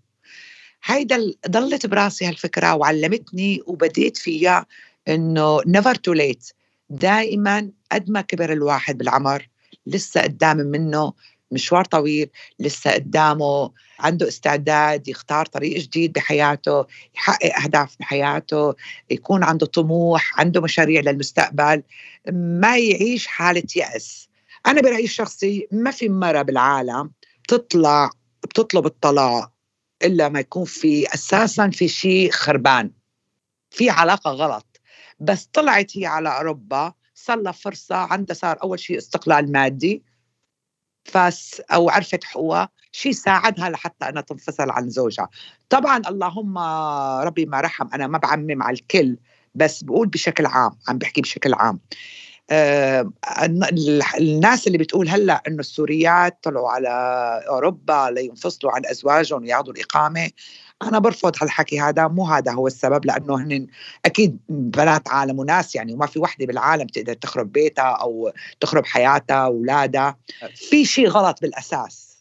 هيدا 0.84 1.34
ضلت 1.48 1.86
براسي 1.86 2.26
هالفكرة 2.26 2.76
وعلمتني 2.76 3.62
وبديت 3.66 4.18
فيها 4.18 4.66
إنه 5.08 5.62
never 5.62 5.94
too 5.94 6.16
late. 6.18 6.54
دائما 6.90 7.72
قد 7.92 8.10
ما 8.10 8.22
كبر 8.22 8.54
الواحد 8.54 8.98
بالعمر 8.98 9.50
لسه 9.88 10.22
قدام 10.22 10.58
منه 10.58 11.14
مشوار 11.52 11.86
طويل 11.86 12.30
لسه 12.60 12.92
قدامه 12.92 13.72
عنده 14.00 14.28
استعداد 14.28 15.08
يختار 15.08 15.46
طريق 15.46 15.78
جديد 15.78 16.14
بحياته 16.14 16.86
يحقق 17.16 17.60
أهداف 17.64 17.96
بحياته 18.00 18.74
يكون 19.12 19.44
عنده 19.44 19.66
طموح 19.66 20.40
عنده 20.40 20.62
مشاريع 20.62 21.02
للمستقبل 21.02 21.84
ما 22.32 22.78
يعيش 22.78 23.28
حالة 23.28 23.64
يأس. 23.76 24.30
أنا 24.68 24.82
برأيي 24.82 25.04
الشخصي 25.04 25.68
ما 25.72 25.92
في 25.92 26.10
مرة 26.10 26.42
بالعالم 26.42 27.12
تطلع 27.48 28.10
بتطلب 28.44 28.86
الطلاق 28.86 29.52
إلا 30.04 30.30
ما 30.30 30.40
يكون 30.40 30.66
في 30.66 31.14
أساسا 31.14 31.70
في 31.70 31.88
شيء 31.88 32.32
خربان 32.32 32.92
في 33.70 33.90
علاقة 33.90 34.32
غلط. 34.32 34.82
بس 35.20 35.46
طلعت 35.54 35.98
هي 35.98 36.06
على 36.06 36.38
أوروبا 36.38 36.94
صار 37.16 37.38
لها 37.38 37.52
فرصة 37.52 37.96
عندها 37.96 38.36
صار 38.36 38.64
أول 38.64 38.80
شيء 38.80 38.98
استقلال 38.98 39.52
مادي 39.52 40.04
فاس 41.06 41.62
أو 41.74 41.90
عرفت 41.90 42.24
حقوقها 42.24 42.70
شيء 42.92 43.12
ساعدها 43.12 43.70
لحتى 43.70 44.10
أنها 44.10 44.22
تنفصل 44.22 44.70
عن 44.70 44.90
زوجها. 44.90 45.30
طبعا 45.70 46.02
اللهم 46.08 46.58
ربي 47.28 47.46
ما 47.46 47.62
رحم 47.62 47.88
أنا 47.94 48.08
ما 48.08 48.18
بعمم 48.18 48.64
على 48.64 48.74
الكل 48.74 49.18
بس 49.56 49.84
بقول 49.84 50.08
بشكل 50.08 50.46
عام 50.46 50.72
عم 50.88 50.98
بحكي 50.98 51.22
بشكل 51.22 51.54
عام. 51.54 51.80
الناس 54.20 54.68
اللي 54.68 54.78
بتقول 54.78 55.10
هلأ 55.10 55.44
إنه 55.48 55.60
السوريات 55.60 56.40
طلعوا 56.44 56.70
على 56.70 56.90
أوروبا 57.50 58.10
لينفصلوا 58.12 58.72
عن 58.72 58.86
أزواجهم 58.86 59.44
وياخذوا 59.44 59.74
الإقامة 59.74 60.32
أنا 60.84 61.00
برفض 61.00 61.36
هالحكي 61.42 61.80
هذا. 61.80 62.08
مو 62.08 62.26
هذا 62.26 62.52
هو 62.52 62.68
السبب 62.68 63.06
لأنه 63.06 63.36
هن 63.36 63.68
أكيد 64.06 64.38
بنات 64.50 65.08
عالم 65.08 65.40
وناس 65.40 65.76
يعني 65.76 65.94
وما 65.94 66.06
في 66.06 66.20
وحدة 66.20 66.46
بالعالم 66.46 66.88
تقدر 66.88 67.14
تخرب 67.14 67.52
بيتها 67.52 67.84
أو 67.84 68.32
تخرب 68.60 68.86
حياتها 68.86 69.46
أولادها. 69.46 70.18
في 70.56 70.86
شيء 70.86 71.08
غلط 71.08 71.42
بالأساس. 71.42 72.13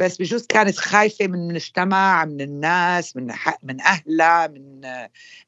بس 0.00 0.16
بجوز 0.16 0.46
كانت 0.46 0.76
خايفة 0.76 1.26
من 1.26 1.50
المجتمع 1.50 2.24
من 2.24 2.40
الناس 2.40 3.16
من 3.16 3.32
من 3.62 3.80
أهلها 3.80 4.46
من 4.46 4.80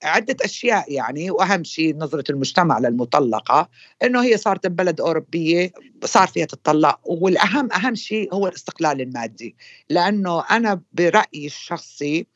عدة 0.02 0.36
أشياء 0.44 0.92
يعني. 0.92 1.30
وأهم 1.30 1.64
شيء 1.64 1.96
نظرة 1.96 2.24
المجتمع 2.30 2.78
للمطلقة 2.78 3.68
إنه 4.02 4.22
هي 4.22 4.36
صارت 4.36 4.66
ببلد 4.66 5.00
أوروبية 5.00 5.72
صار 6.04 6.28
فيها 6.28 6.46
تطلق 6.46 7.00
والأهم 7.04 7.72
أهم 7.72 7.94
شيء 7.94 8.34
هو 8.34 8.48
الاستقلال 8.48 9.00
المادي. 9.00 9.56
لأنه 9.90 10.44
أنا 10.50 10.80
برأيي 10.92 11.46
الشخصي 11.46 12.26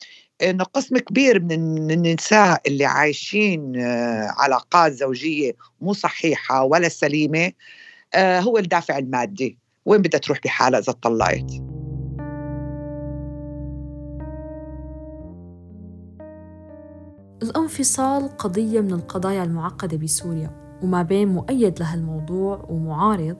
إنه 0.42 0.64
قسم 0.64 0.98
كبير 0.98 1.40
من 1.40 1.90
النساء 1.90 2.62
اللي 2.66 2.84
عايشين 2.84 3.76
آه، 3.76 4.34
علاقات 4.38 4.92
زوجية 4.92 5.56
مو 5.80 5.92
صحيحة 5.92 6.62
ولا 6.64 6.88
سليمة 6.88 7.52
آه، 8.14 8.40
هو 8.40 8.58
الدافع 8.58 8.98
المادي. 8.98 9.58
وين 9.84 10.02
بدها 10.02 10.20
تروح 10.20 10.38
بحالها 10.44 10.80
إذا 10.80 10.92
طلقت 10.92 11.81
الانفصال 17.42 18.36
قضية 18.36 18.80
من 18.80 18.92
القضايا 18.92 19.44
المعقدة 19.44 19.96
بسوريا 19.96 20.78
وما 20.82 21.02
بين 21.02 21.28
مؤيد 21.28 21.80
لهالموضوع 21.80 22.66
ومعارض. 22.68 23.36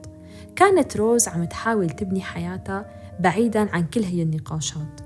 كانت 0.55 0.97
روز 0.97 1.27
عم 1.27 1.43
تحاول 1.43 1.89
تبني 1.89 2.21
حياتها 2.21 2.85
بعيدا 3.19 3.75
عن 3.75 3.87
كل 3.87 4.03
هي 4.03 4.21
النقاشات. 4.21 5.01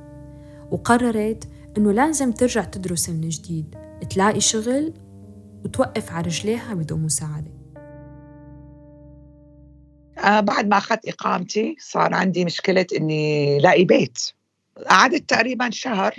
وقررت 0.71 1.47
إنه 1.77 1.91
لازم 1.91 2.31
ترجع 2.31 2.63
تدرس 2.63 3.09
من 3.09 3.29
جديد 3.29 3.75
تلاقي 4.09 4.39
شغل 4.39 4.93
وتوقف 5.65 6.11
على 6.11 6.25
رجليها 6.27 6.73
بدون 6.73 7.03
مساعدة. 7.03 7.51
آه 10.17 10.39
بعد 10.39 10.67
ما 10.67 10.77
أخذت 10.77 11.07
إقامتي 11.07 11.75
صار 11.79 12.13
عندي 12.13 12.45
مشكلة 12.45 12.85
إني 12.97 13.59
لاقي 13.59 13.85
بيت. 13.85 14.19
قعدت 14.89 15.29
تقريبا 15.29 15.69
شهر 15.69 16.15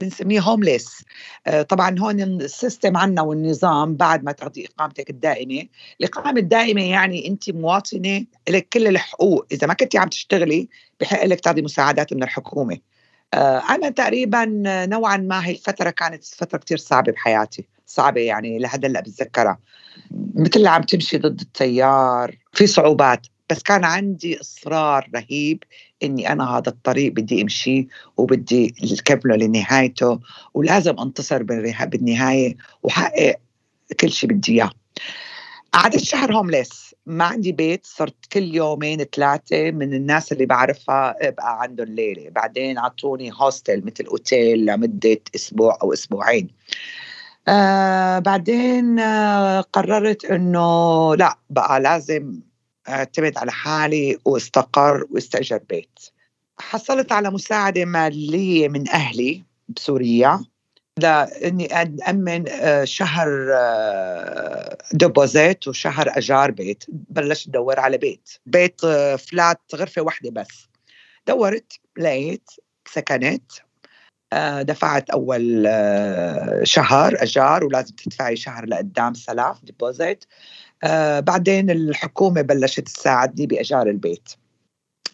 بنسميه 0.00 0.40
هومليس 0.40 1.04
آه، 1.46 1.62
طبعا 1.62 1.98
هون 1.98 2.20
السيستم 2.20 2.96
عنا 2.96 3.22
والنظام 3.22 3.96
بعد 3.96 4.24
ما 4.24 4.32
تاخذي 4.32 4.66
إقامتك 4.66 5.10
الدائمة. 5.10 5.68
الإقامة 6.00 6.40
الدائمة 6.40 6.82
يعني 6.90 7.28
انت 7.28 7.50
مواطنة 7.50 8.26
لك 8.48 8.68
كل 8.72 8.86
الحقوق. 8.86 9.46
إذا 9.52 9.66
ما 9.66 9.74
كنتي 9.74 9.98
عم 9.98 10.08
تشتغلي 10.08 10.68
بحق 11.00 11.24
لك 11.24 11.40
تاخذي 11.40 11.62
مساعدات 11.62 12.12
من 12.12 12.22
الحكومة. 12.22 12.78
آه، 13.34 13.62
أنا 13.70 13.90
تقريبا 13.90 14.44
نوعا 14.86 15.16
ما 15.16 15.46
هي 15.46 15.52
الفترة 15.52 15.90
كانت 15.90 16.24
فترة 16.24 16.58
كثير 16.58 16.78
صعبة 16.78 17.12
بحياتي. 17.12 17.68
صعبة 17.88 18.20
يعني 18.20 18.58
لهلا 18.58 19.00
بتذكرها. 19.00 19.58
مثل 20.34 20.66
عم 20.66 20.82
تمشي 20.82 21.18
ضد 21.18 21.40
التيار 21.40 22.36
في 22.52 22.66
صعوبات 22.66 23.26
بس 23.50 23.62
كان 23.62 23.84
عندي 23.84 24.40
إصرار 24.40 25.10
رهيب 25.14 25.62
إني 26.02 26.32
أنا 26.32 26.58
هذا 26.58 26.68
الطريق 26.68 27.12
بدي 27.12 27.42
أمشي 27.42 27.88
وبدي 28.16 28.74
اكمله 29.00 29.36
لنهايته 29.36 30.20
ولازم 30.54 30.98
أنتصر 30.98 31.42
بالنهاية 31.42 32.56
وحقق 32.82 33.36
كل 34.00 34.10
شيء 34.10 34.30
بدي 34.30 34.52
إياه. 34.52 34.70
قعدت 35.72 35.98
شهر 35.98 36.36
هومليس 36.36 36.94
ما 37.06 37.24
عندي 37.24 37.52
بيت 37.52 37.86
صرت 37.86 38.26
كل 38.32 38.54
يومين 38.54 39.04
ثلاثة 39.04 39.70
من 39.70 39.94
الناس 39.94 40.32
اللي 40.32 40.46
بعرفها 40.46 41.28
أبقى 41.28 41.62
عندهم 41.62 41.86
ليلة. 41.86 42.30
بعدين 42.30 42.78
عطوني 42.78 43.30
هوستل 43.34 43.84
مثل 43.84 44.04
اوتيل 44.04 44.66
لمدة 44.66 45.20
أسبوع 45.34 45.78
أو 45.82 45.92
أسبوعين. 45.92 46.48
آه 47.48 48.18
بعدين 48.18 48.98
آه 48.98 49.60
قررت 49.60 50.24
إنه 50.24 51.14
لا 51.16 51.38
بقى 51.50 51.80
لازم 51.80 52.40
اعتمد 52.88 53.38
على 53.38 53.52
حالي 53.52 54.18
واستقر 54.24 55.06
واستأجر 55.10 55.58
بيت. 55.68 55.98
حصلت 56.60 57.12
على 57.12 57.30
مساعدة 57.30 57.84
مالية 57.84 58.68
من 58.68 58.88
أهلي 58.90 59.42
بسوريا 59.68 60.44
لإني 60.98 61.68
آه، 62.50 62.84
شهر 62.84 63.28
آه، 63.54 64.78
deposit 64.92 65.68
وشهر 65.68 66.06
أجار 66.18 66.50
بيت. 66.50 66.84
بلشت 66.88 67.48
أدور 67.48 67.80
على 67.80 67.98
بيت. 67.98 68.30
بيت 68.46 68.84
آه، 68.84 69.16
flat 69.16 69.60
غرفة 69.74 70.02
واحدة 70.02 70.30
بس. 70.30 70.68
دورت 71.26 71.72
لقيت 71.98 72.50
سكنت. 72.88 73.52
دفعت 74.62 75.10
أول 75.10 75.62
شهر 76.62 77.22
أجار 77.22 77.64
ولازم 77.64 77.94
تدفعي 77.94 78.36
شهر 78.36 78.66
لقدام 78.66 79.14
سلاف 79.14 79.64
deposit 79.64 80.24
آه 80.84 81.20
بعدين 81.20 81.70
الحكومة 81.70 82.40
بلشت 82.42 82.80
تساعدني 82.80 83.46
بإيجار 83.46 83.88
البيت. 83.88 84.28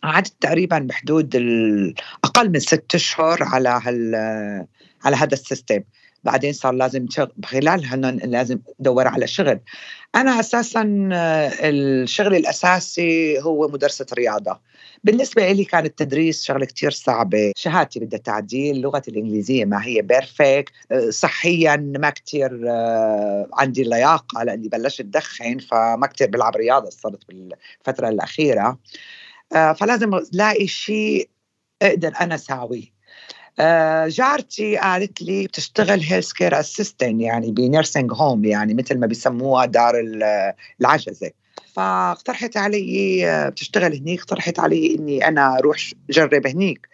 قعدت 0.02 0.34
تقريبا 0.40 0.78
بحدود 0.78 1.36
أقل 2.24 2.50
من 2.50 2.60
ست 2.60 2.94
أشهر 2.94 3.42
على 3.42 3.80
هال 3.84 4.14
على 5.04 5.16
هذا 5.16 5.34
ال 5.34 5.40
system. 5.40 5.80
بعدين 6.24 6.52
صار 6.52 6.74
لازم 6.74 7.06
خلالها 7.44 7.96
لازم 8.26 8.58
أدور 8.80 9.08
على 9.08 9.26
شغل. 9.26 9.60
أنا 10.14 10.40
أساسا 10.40 11.08
آه، 11.12 11.52
الشغل 11.62 12.34
الأساسي 12.34 13.40
هو 13.42 13.68
مدرسة 13.68 14.06
رياضة. 14.12 14.60
بالنسبة 15.04 15.52
لي 15.52 15.64
كان 15.64 15.84
التدريس 15.84 16.44
شغله 16.44 16.66
كتير 16.66 16.90
صعبة. 16.90 17.52
شهادتي 17.56 18.00
بدها 18.00 18.18
تعديل 18.18 18.76
اللغة 18.76 19.02
الإنجليزية 19.08 19.64
ما 19.64 19.84
هي 19.86 20.02
perfect 20.02 20.72
آه، 20.92 21.10
صحيا 21.10 21.76
ما 21.76 22.10
كتير 22.10 22.64
آه، 22.70 23.48
عندي 23.52 23.82
لياقة 23.82 24.42
لأني 24.42 24.68
بلشت 24.68 25.00
ادخن 25.00 25.58
فما 25.58 26.06
كتير 26.06 26.28
بلعب 26.30 26.56
رياضة 26.56 26.90
صرت 26.90 27.28
بالفترة 27.28 28.08
الأخيرة. 28.08 28.78
فلازم 29.50 30.14
ألاقي 30.14 30.66
شيء 30.66 31.28
أقدر 31.82 32.12
أنا 32.20 32.34
أساويه. 32.34 32.93
آه، 33.60 34.08
جارتي 34.08 34.76
قالت 34.76 35.22
لي 35.22 35.46
بتشتغل 35.46 36.00
health 36.00 36.32
care 36.32 36.60
assistant 36.60 37.20
يعني 37.20 37.52
ب 37.52 37.60
nursing 37.60 38.12
home 38.14 38.44
يعني 38.44 38.74
مثل 38.74 38.98
ما 38.98 39.06
بيسموها 39.06 39.66
دار 39.66 39.94
العجزة. 40.80 41.30
فاقترحت 41.74 42.56
علي 42.56 43.28
آه، 43.30 43.48
بتشتغل 43.48 43.96
هنيك 43.96 44.20
اقترحت 44.20 44.58
علي 44.58 44.94
إني 44.94 45.28
أنا 45.28 45.58
أروح 45.58 45.78
جرب 46.10 46.46
هنيك. 46.46 46.88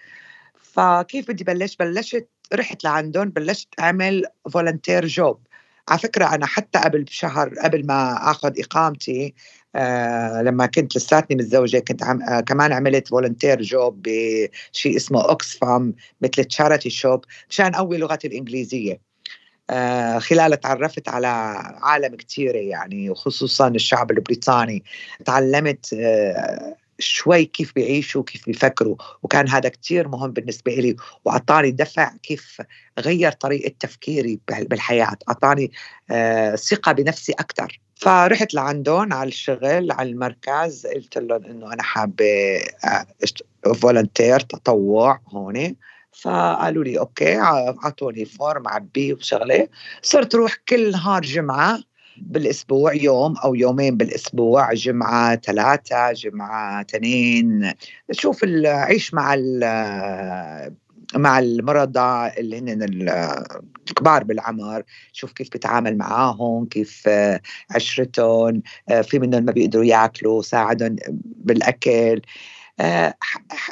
فكيف 0.55 1.31
بدي 1.31 1.45
بلش؟ 1.45 1.77
بلشت 1.77 2.29
رحت 2.55 2.85
لعندهم 2.85 3.29
بلشت 3.29 3.69
أعمل 3.81 4.25
volunteer 4.53 5.07
job 5.07 5.41
على 5.89 5.99
فكرة 5.99 6.35
أنا 6.35 6.47
حتى 6.47 6.79
قبل 6.79 7.05
بشهر 7.05 7.55
قبل 7.63 7.87
ما 7.87 8.31
أخذ 8.31 8.53
إقامتي 8.61 9.35
آه 9.77 10.43
لما 10.43 10.67
كنت 10.67 10.97
لساتني 10.97 11.37
متزوجة 11.37 11.79
كنت 11.79 12.03
عم 12.03 12.23
آه 12.23 12.41
كمان 12.41 12.73
عملت 12.73 13.09
volunteer 13.09 13.63
job 13.63 14.03
بشيء 14.03 14.97
اسمه 14.97 15.29
Oxfam 15.29 15.95
مثل 16.21 16.45
charity 16.45 16.91
shop 16.91 17.25
مشان 17.51 17.75
أقوي 17.75 17.99
لغتي 17.99 18.29
الإنجليزية. 18.29 19.01
آه 19.71 20.19
خلالها 20.19 20.57
تعرفت 20.57 21.09
على 21.09 21.27
عالم 21.83 22.17
كثيرة 22.17 22.59
يعني 22.59 23.11
وخصوصا 23.11 23.69
الشعب 23.69 24.11
البريطاني. 24.11 24.85
تعلمت 25.25 25.95
آه 25.95 26.77
شوي 26.99 27.45
كيف 27.45 27.75
بيعيشوا 27.75 28.23
كيف 28.23 28.47
بيفكروا 28.47 28.97
وكان 29.23 29.49
هذا 29.49 29.69
كتير 29.69 30.09
مهم 30.09 30.31
بالنسبة 30.33 30.75
لي 30.75 30.97
وأعطاني 31.25 31.71
دفع 31.71 32.13
كيف 32.23 32.63
غير 32.99 33.33
طريقة 33.33 33.75
تفكيري 33.81 34.41
بالحياة. 34.49 35.17
أعطاني 35.29 35.73
آه 36.11 36.57
ثقة 36.57 36.93
بنفسي 36.93 37.33
أكثر 37.33 37.81
فرحت 38.01 38.55
لعندهم 38.55 39.13
على 39.13 39.29
الشغل 39.29 39.93
على 39.93 40.11
المركز 40.11 40.87
قلت 40.87 41.19
لهم 41.19 41.45
إنه 41.45 41.73
أنا 41.73 41.83
حابة 41.83 42.61
volunteer 43.75 44.35
آه، 44.35 44.39
تطوع 44.39 45.21
هون. 45.29 45.77
فقالوا 46.13 46.85
لي 46.85 46.99
okay 46.99 47.39
اعطوني 47.39 48.25
form 48.25 48.69
عبيه 48.69 49.15
وشغلة. 49.15 49.69
صرت 50.03 50.35
روح 50.35 50.55
كل 50.69 50.91
نهار 50.91 51.23
جمعة 51.23 51.79
بالأسبوع 52.17 52.95
يوم 52.95 53.37
أو 53.37 53.55
يومين 53.55 53.97
بالأسبوع 53.97 54.73
جمعة 54.73 55.37
ثلاثة 55.37 56.13
جمعة 56.13 56.81
اثنين. 56.81 57.73
شوف 58.13 58.45
عيش 58.65 59.15
مع 59.15 59.35
مع 61.17 61.39
المرضى 61.39 62.29
اللي 62.39 62.59
هن 62.59 62.83
الكبار 63.91 64.25
بالعمر 64.25 64.83
شوف 65.13 65.33
كيف 65.33 65.49
بتعامل 65.49 65.99
معاهم 65.99 66.67
كيف 66.67 67.09
عشرتهم 67.71 68.63
في 69.03 69.19
منهم 69.19 69.45
ما 69.45 69.53
بيقدروا 69.53 69.85
ياكلوا 69.85 70.43
ساعدهم 70.43 70.97
بالأكل. 71.25 71.91
آه، 71.91 72.21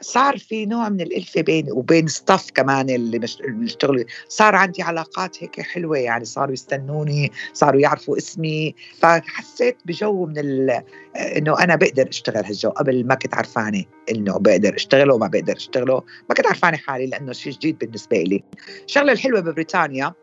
صار 0.00 0.38
في 0.38 0.66
نوع 0.66 0.88
من 0.88 1.00
الألفة 1.00 1.40
بيني 1.40 1.72
وبين 1.72 2.06
ستاف 2.06 2.50
كمان 2.50 2.90
اللي 2.90 3.18
بيشتغلوا. 3.48 4.04
صار 4.28 4.54
عندي 4.54 4.82
علاقات 4.82 5.42
هيك 5.42 5.60
حلوة 5.60 5.98
يعني 5.98 6.24
صاروا 6.24 6.52
يستنوني 6.52 7.32
صاروا 7.52 7.80
يعرفوا 7.80 8.16
اسمي. 8.16 8.74
فحسيت 8.98 9.76
بجو 9.84 10.26
من 10.26 10.70
آه، 10.70 10.84
إنه 11.16 11.58
أنا 11.58 11.76
بقدر 11.76 12.08
أشتغل 12.08 12.44
هالجو. 12.44 12.70
قبل 12.70 13.06
ما 13.06 13.14
كنت 13.14 13.34
عرفانة 13.34 13.84
إنه 14.10 14.38
بقدر 14.38 14.76
أشتغله 14.76 15.14
وما 15.14 15.26
بقدر 15.26 15.56
أشتغله 15.56 16.02
ما 16.28 16.34
كنت 16.34 16.46
عرفانة 16.46 16.76
حالي 16.76 17.06
لأنه 17.06 17.32
شيء 17.32 17.52
جديد 17.52 17.78
بالنسبة 17.78 18.16
لي 18.16 18.44
الشغلة 18.84 19.12
الحلوة 19.12 19.40
ببريطانيا 19.40 20.14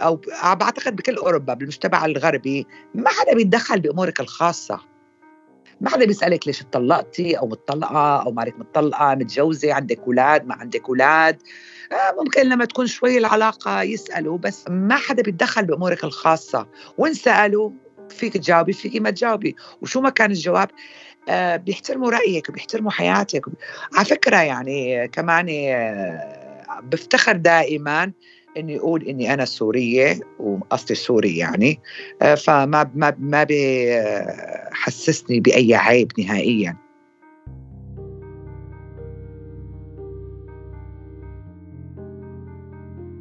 أو 0.00 0.20
بعتقد 0.44 0.96
بكل 0.96 1.16
أوروبا 1.16 1.54
بالمجتمع 1.54 2.04
الغربي 2.04 2.66
ما 2.94 3.10
حدا 3.10 3.34
بيتدخل 3.34 3.80
بأمورك 3.80 4.20
الخاصة. 4.20 4.80
ما 5.80 5.90
حدا 5.90 6.06
بيسألك 6.06 6.46
ليش 6.46 6.60
اتطلقتي 6.60 7.38
أو 7.38 7.46
مطلقة 7.46 8.22
أو 8.22 8.32
مالك 8.32 8.58
مطلقة 8.58 9.14
متجوزة 9.14 9.72
عندك 9.72 9.98
أولاد 9.98 10.46
ما 10.46 10.54
عندك 10.54 10.88
أولاد. 10.88 11.42
آه، 11.92 12.22
ممكن 12.22 12.42
لما 12.48 12.64
تكون 12.64 12.86
شوي 12.86 13.18
العلاقة 13.18 13.82
يسألوا 13.82 14.38
بس 14.38 14.64
ما 14.68 14.96
حدا 14.96 15.22
بيتدخل 15.22 15.64
بأمورك 15.64 16.04
الخاصة. 16.04 16.66
وإن 16.98 17.14
سألوا 17.14 17.70
فيك 18.10 18.32
تجاوبي 18.36 18.72
فيك 18.72 18.96
ما 19.02 19.10
تجاوبي. 19.10 19.56
وشو 19.82 20.00
ما 20.00 20.10
كان 20.10 20.30
الجواب؟ 20.30 20.68
آه، 21.28 21.56
بيحترموا 21.56 22.10
رأيك 22.10 22.48
وبيحترموا 22.48 22.90
حياتك. 22.90 23.44
على 23.94 24.04
فكرة 24.04 24.36
يعني 24.36 25.08
كمان 25.08 25.46
آه، 25.50 26.80
بفتخر 26.82 27.36
دائما 27.36 28.12
إني 28.56 28.78
أقول 28.78 29.02
إني 29.02 29.34
أنا 29.34 29.44
سورية 29.44 30.20
وأصلي 30.38 30.96
سوري 30.96 31.36
يعني. 31.36 31.80
فما 32.36 32.90
ما 32.94 33.16
ما 33.18 33.46
بحسسني 34.78 35.40
بأي 35.40 35.74
عيب 35.74 36.12
نهائيا. 36.18 36.76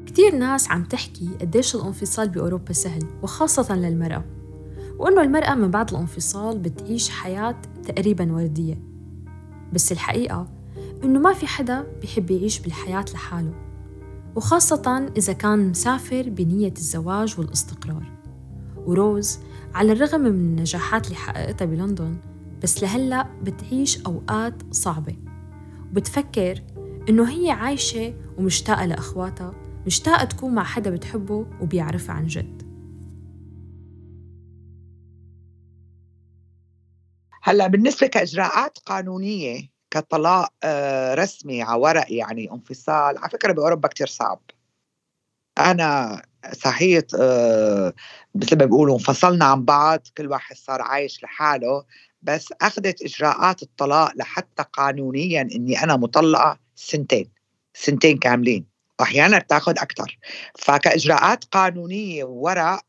كثير 0.05 0.35
ناس 0.35 0.71
عم 0.71 0.83
تحكي 0.83 1.29
قديش 1.41 1.75
الانفصال 1.75 2.29
بأوروبا 2.29 2.73
سهل 2.73 3.03
وخاصة 3.23 3.75
للمرأة 3.75 4.25
وإنه 4.99 5.21
المرأة 5.21 5.55
من 5.55 5.71
بعد 5.71 5.91
الانفصال 5.91 6.59
بتعيش 6.59 7.09
حياة 7.09 7.61
تقريبا 7.83 8.33
وردية. 8.33 8.81
بس 9.73 9.91
الحقيقة 9.91 10.47
إنه 11.03 11.19
ما 11.19 11.33
في 11.33 11.47
حدا 11.47 11.87
بيحب 12.01 12.31
يعيش 12.31 12.59
بالحياة 12.59 13.05
لحاله 13.13 13.53
وخاصة 14.35 15.11
إذا 15.17 15.33
كان 15.33 15.69
مسافر 15.69 16.29
بنية 16.29 16.73
الزواج 16.77 17.39
والاستقرار. 17.39 18.17
وروز 18.85 19.39
على 19.77 19.91
الرغم 19.91 20.21
من 20.21 20.27
النجاحات 20.27 21.05
اللي 21.05 21.15
حققتها 21.17 21.65
بلندن 21.65 22.17
بس 22.63 22.83
لهلأ 22.83 23.27
بتعيش 23.41 24.05
أوقات 24.05 24.73
صعبة. 24.73 25.15
وبتفكر 25.91 26.63
إنه 27.09 27.29
هي 27.29 27.51
عايشة 27.51 28.13
ومشتاقة 28.37 28.85
لأخواتها 28.85 29.53
مشتاقة 29.85 30.25
تكون 30.25 30.55
مع 30.55 30.63
حدا 30.63 30.89
بتحبه 30.89 31.45
وبيعرفها 31.61 32.15
عن 32.15 32.27
جد. 32.27 32.63
هلأ 37.41 37.67
بالنسبة 37.67 38.07
كإجراءات 38.07 38.77
قانونية 38.77 39.69
كطلاق 39.91 40.53
آه، 40.63 41.15
رسمي 41.15 41.61
على 41.61 41.81
ورق 41.81 42.05
يعني 42.09 42.51
انفصال 42.51 43.17
على 43.17 43.29
فكرة 43.29 43.51
بأوروبا 43.51 43.87
كتير 43.87 44.07
صعب. 44.07 44.41
أنا 45.57 46.21
صحيح 46.53 47.03
آه، 47.19 47.93
مثل 48.35 48.57
ما 48.57 48.65
بيقولوا 48.65 48.95
انفصلنا 48.95 49.45
عن 49.45 49.65
بعض 49.65 50.07
كل 50.17 50.27
واحد 50.27 50.55
صار 50.55 50.81
عايش 50.81 51.23
لحاله 51.23 51.83
بس 52.21 52.53
أخذت 52.61 53.01
إجراءات 53.01 53.63
الطلاق 53.63 54.11
لحتى 54.15 54.63
قانونيا 54.73 55.41
إني 55.41 55.83
أنا 55.83 55.97
مطلقة 55.97 56.59
سنتين 56.75 57.29
سنتين 57.73 58.17
كاملين 58.17 58.65
واحيانا 58.99 59.39
بتأخذ 59.39 59.71
أكثر 59.71 60.17
فكإجراءات 60.55 61.43
قانونية 61.43 62.23
ورق 62.23 62.79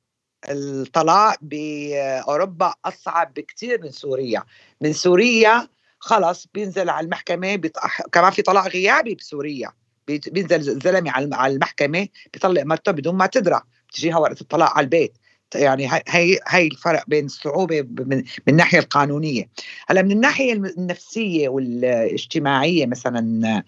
الطلاق 0.49 1.37
بأوروبا 1.43 2.75
أصعب 2.85 3.35
بكثير 3.35 3.83
من 3.83 3.91
سوريا. 3.91 4.45
من 4.81 4.93
سوريا 4.93 5.69
خلص 5.99 6.47
بينزل 6.55 6.91
على 6.91 7.05
المحكمة 7.05 7.57
بيطح... 7.57 8.03
كمان 8.13 8.31
في 8.31 8.43
طلاق 8.43 8.69
غيابي 8.69 9.15
بسوريا. 9.15 9.73
بينزل 10.09 10.79
زلمة 10.79 11.11
على 11.11 11.55
المحكمة 11.55 12.09
بيطلق 12.33 12.63
مرته 12.63 12.93
بدون 12.93 13.15
ما 13.15 13.27
تدرى. 13.27 13.61
بتجيها 13.89 14.19
ورقه 14.19 14.41
الطلاق 14.41 14.71
على 14.71 14.85
البيت. 14.85 15.19
يعني 15.55 15.89
هي 16.09 16.39
هي 16.49 16.67
الفرق 16.67 17.05
بين 17.07 17.25
الصعوبة 17.25 17.83
من, 17.83 18.17
من 18.17 18.25
الناحية 18.49 18.79
القانونية. 18.79 19.49
هلأ 19.89 20.03
من 20.03 20.13
الناحية 20.13 20.53
النفسية 20.53 21.49
والاجتماعية 21.49 22.87
مثلا 22.87 23.65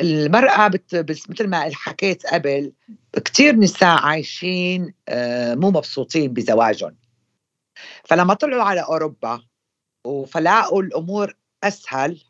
المرأة 0.00 0.68
بت 0.68 0.94
مثل 1.30 1.46
ما 1.46 1.70
حكيت 1.74 2.26
قبل 2.26 2.72
كثير 3.24 3.56
نساء 3.56 3.98
عايشين 3.98 4.94
آه، 5.08 5.54
مو 5.54 5.70
مبسوطين 5.70 6.32
بزواجهم. 6.32 6.96
فلما 8.04 8.34
طلعوا 8.34 8.62
على 8.62 8.80
أوروبا 8.80 9.42
فلاقوا 10.26 10.82
الأمور 10.82 11.34
أسهل 11.64 12.22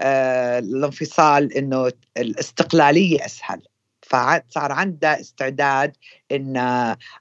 الانفصال 0.00 1.52
إنه 1.52 1.92
الاستقلالية 2.16 3.24
أسهل. 3.26 3.62
فصار 4.02 4.72
عندها 4.72 5.20
استعداد 5.20 5.96
إن 6.32 6.56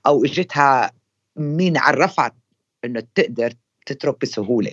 أو 0.05 0.25
إجتها 0.25 0.91
مين 1.35 1.77
عرفت 1.77 2.33
إنه 2.85 3.03
تقدر 3.15 3.53
تترك 3.85 4.21
بسهولة. 4.21 4.71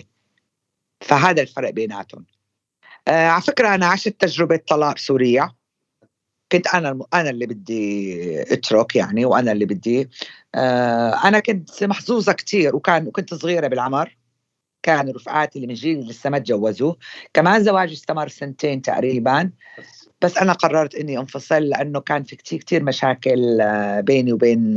فهذا 1.01 1.41
الفرق 1.41 1.69
بيناتهم. 1.69 2.25
آه 3.07 3.27
على 3.27 3.41
فكرة 3.41 3.75
أنا 3.75 3.85
عشت 3.85 4.21
تجربة 4.21 4.59
طلاق 4.67 4.95
بسوريا 4.95 5.51
كنت 6.51 6.67
أنا 6.67 6.99
أنا 7.13 7.29
اللي 7.29 7.45
بدي 7.45 8.53
أترك 8.53 8.95
يعني 8.95 9.25
وأنا 9.25 9.51
اللي 9.51 9.65
بدي 9.65 10.09
آه 10.55 11.27
أنا 11.27 11.39
كنت 11.39 11.83
محظوظة 11.83 12.33
كثير 12.33 12.75
وكان 12.75 13.07
وكنت 13.07 13.33
صغيرة 13.33 13.67
بالعمر. 13.67 14.16
كانوا 14.87 15.13
رفقاتي 15.13 15.59
اللي 15.59 15.67
من 15.67 15.73
جيلي 15.73 16.01
لسه 16.01 16.29
ما 16.29 16.39
تجوزوا. 16.39 16.93
كمان 17.33 17.63
زواجي 17.63 17.93
استمر 17.93 18.27
سنتين 18.27 18.81
تقريبا. 18.81 19.51
بس 20.21 20.37
أنا 20.37 20.53
قررت 20.53 20.95
إني 20.95 21.19
أنفصل 21.19 21.63
لأنه 21.63 21.99
كان 21.99 22.23
في 22.23 22.35
كثير 22.35 22.59
كثير 22.59 22.83
مشاكل 22.83 23.61
آه، 23.61 23.99
بيني 23.99 24.33
وبين 24.33 24.73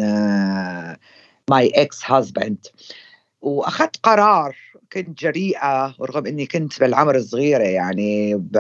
my 1.51 1.73
ex 1.75 2.11
husband 2.11 2.67
وأخذت 3.41 3.97
قرار 4.03 4.57
كنت 4.93 5.19
جريئة 5.23 5.95
ورغم 5.99 6.27
إني 6.27 6.47
كنت 6.47 6.81
بالعمر 6.81 7.17
الصغيرة 7.17 7.63
يعني 7.63 8.35
ب... 8.35 8.57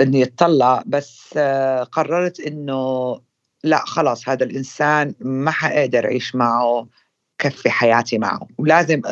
إني 0.00 0.22
أتطلق. 0.22 0.82
بس 0.86 1.34
آه، 1.36 1.82
قررت 1.82 2.40
إنه 2.40 3.20
لا 3.64 3.78
خلاص 3.78 4.28
هذا 4.28 4.44
الإنسان 4.44 5.14
ما 5.20 5.50
حقدر 5.50 6.04
أعيش 6.04 6.34
معه. 6.34 6.88
كفي 7.38 7.70
حياتي 7.70 8.18
معه 8.18 8.46
ولازم 8.58 9.02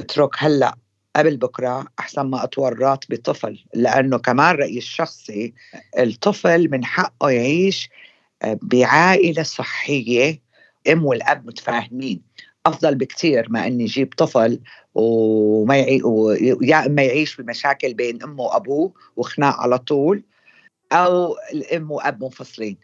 أترك 0.00 0.30
هلأ 0.38 0.74
قبل 1.16 1.36
بكرة 1.36 1.86
أحسن 1.98 2.22
ما 2.22 2.44
أتورط 2.44 3.04
بطفل 3.10 3.64
لأنه 3.74 4.18
كمان 4.18 4.56
رأيي 4.56 4.78
الشخصي 4.78 5.54
الطفل 5.98 6.70
من 6.70 6.84
حقه 6.84 7.30
يعيش 7.30 7.90
بعائلة 8.44 9.42
صحية 9.42 10.40
أم 10.92 11.04
والأب 11.04 11.46
متفاهمين. 11.46 12.22
أفضل 12.66 12.94
بكثير 12.94 13.46
ما 13.50 13.66
إني 13.66 13.84
أجيب 13.84 14.14
طفل 14.16 14.60
وما 14.94 15.76
يعي... 15.76 16.00
يا 16.62 16.86
إما 16.86 17.02
يعيش 17.02 17.36
بمشاكل 17.36 17.94
بين 17.94 18.22
أمه 18.22 18.42
وأبوه 18.42 18.92
وخناق 19.16 19.56
على 19.60 19.78
طول 19.78 20.22
أو 20.92 21.36
الأم 21.52 21.90
واب 21.90 22.22
منفصلين. 22.22 22.76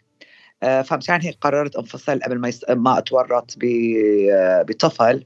آه، 0.63 0.81
فمشان 0.81 1.21
هيك 1.21 1.37
قررت 1.41 1.75
انفصل 1.75 2.19
قبل 2.19 2.39
ما 2.39 2.51
ما 2.69 2.97
اتورط 2.97 3.57
آه، 4.33 4.61
بطفل 4.61 5.25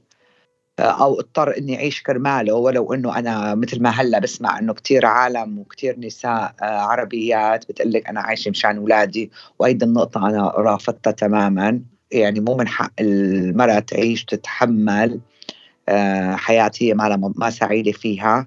آه، 0.78 0.82
أو 0.82 1.20
اضطر 1.20 1.58
اني 1.58 1.76
اعيش 1.76 2.02
كرماله 2.02 2.54
ولو 2.54 2.94
انه 2.94 3.18
أنا 3.18 3.54
مثل 3.54 3.82
ما 3.82 3.90
هلا 3.90 4.18
بسمع 4.18 4.58
انه 4.58 4.74
كثير 4.74 5.06
عالم 5.06 5.58
وكثير 5.58 6.00
نساء 6.00 6.54
عربيات 6.62 7.68
بتقول 7.68 7.92
لك 7.92 8.08
أنا 8.08 8.20
عايشة 8.20 8.50
مشان 8.50 8.76
اولادي 8.76 9.30
وهيدي 9.58 9.84
النقطة 9.84 10.28
أنا 10.28 10.48
رافضتها 10.48 11.10
تماما. 11.10 11.80
يعني 12.12 12.40
مو 12.40 12.56
من 12.56 12.68
حق 12.68 12.92
المرأة 13.00 13.78
تعيش 13.78 14.24
تتحمل 14.24 15.20
حياه 16.34 16.70
هي 16.80 16.94
ما 16.94 17.32
ما 17.36 17.50
سعيدة 17.50 17.92
فيها. 17.92 18.46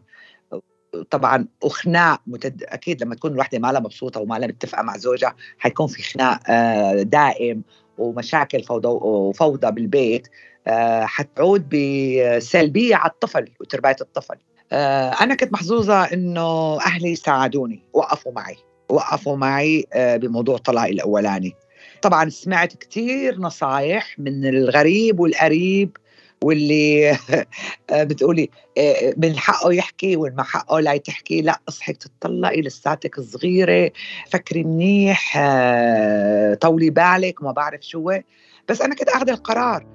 طبعا 1.09 1.47
وخناق 1.63 2.21
متد... 2.27 2.63
أكيد 2.63 3.03
لما 3.03 3.15
تكون 3.15 3.31
الوحدة 3.31 3.59
ما 3.59 3.71
لها 3.71 3.79
مبسوطة 3.79 4.19
وما 4.19 4.39
لها 4.39 4.47
متفقه 4.47 4.81
مع 4.81 4.97
زوجها 4.97 5.35
حيكون 5.57 5.87
في 5.87 6.03
خناق 6.03 6.39
آه، 6.49 7.01
دائم 7.01 7.61
ومشاكل 7.97 8.63
فوضى 8.63 8.87
وفوضى 8.87 9.71
بالبيت 9.71 10.27
آه، 10.67 11.05
حتعود 11.05 11.69
بسلبية 11.69 12.95
على 12.95 13.11
الطفل 13.11 13.49
وتربية 13.61 13.95
الطفل. 14.01 14.35
آه، 14.71 15.09
أنا 15.09 15.35
كنت 15.35 15.53
محظوظة 15.53 16.03
إنه 16.03 16.79
أهلي 16.81 17.15
ساعدوني 17.15 17.83
وقفوا 17.93 18.31
معي 18.31 18.55
وقفوا 18.89 19.37
معي 19.37 19.85
بموضوع 19.95 20.57
طلاقي 20.57 20.91
الأولاني. 20.91 21.55
طبعا 22.01 22.29
سمعت 22.29 22.73
كثير 22.73 23.39
نصايح 23.39 24.19
من 24.19 24.45
الغريب 24.45 25.19
والقريب 25.19 25.97
واللي 26.43 27.17
بتقولي 27.91 28.49
آه، 28.77 29.13
من 29.17 29.37
حقه 29.37 29.73
يحكي 29.73 30.15
وما 30.15 30.43
حقه 30.43 30.79
لا 30.79 30.97
تحكي. 30.97 31.41
لا 31.41 31.61
اصحك 31.69 31.97
تطلعي 31.97 32.61
لساتك 32.61 33.19
صغيره 33.19 33.91
فكري 34.31 34.63
منيح 34.63 35.37
آه، 35.37 36.53
طولي 36.53 36.89
بالك 36.89 37.43
ما 37.43 37.51
بعرف 37.51 37.81
شو. 37.81 38.11
بس 38.69 38.81
أنا 38.81 38.95
كنت 38.95 39.09
أخذ 39.09 39.29
القرار. 39.29 39.85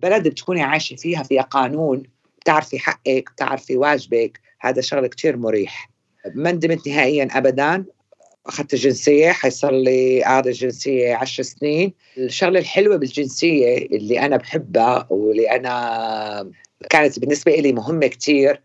بلد 0.00 0.28
بتكوني 0.28 0.62
عايشة 0.62 0.96
فيها 0.96 1.22
فيها 1.22 1.42
قانون 1.42 2.02
بتعرفي 2.40 2.78
حقك 2.78 3.30
بتعرفي 3.32 3.76
واجبك. 3.76 4.40
هذا 4.60 4.80
شغلة 4.80 5.06
كثير 5.06 5.36
مريح. 5.36 5.90
ما 6.34 6.52
ندمت 6.52 6.88
نهائيا 6.88 7.28
ابدا. 7.32 7.84
أخذت 8.46 8.74
الجنسية 8.74 9.32
حيصير 9.32 9.70
لي 9.70 10.22
قاعدة 10.22 10.50
الجنسية 10.50 11.14
عشر 11.14 11.42
سنين. 11.42 11.94
الشغلة 12.18 12.58
الحلوة 12.58 12.96
بالجنسية 12.96 13.78
اللي 13.78 14.20
أنا 14.20 14.36
بحبها 14.36 15.06
واللي 15.10 15.50
أنا 15.50 16.50
كانت 16.90 17.18
بالنسبة 17.18 17.52
لي 17.52 17.72
مهمة 17.72 18.06
كثير 18.06 18.60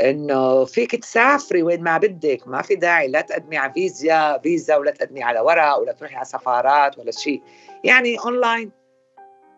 إنه 0.00 0.64
فيك 0.64 0.96
تسافري 0.96 1.62
وين 1.62 1.82
ما 1.82 1.98
بدك. 1.98 2.48
ما 2.48 2.62
في 2.62 2.74
داعي 2.74 3.08
لا 3.08 3.20
تقدمي 3.20 3.56
على 3.56 3.72
فيزا 3.72 4.38
فيزا 4.42 4.76
ولا 4.76 4.90
تقدمي 4.90 5.22
على 5.22 5.40
ورق 5.40 5.76
ولا 5.76 5.92
تروحي 5.92 6.14
على 6.14 6.24
سفارات 6.24 6.98
ولا 6.98 7.10
شيء 7.10 7.42
يعني 7.84 8.18
أونلاين 8.18 8.70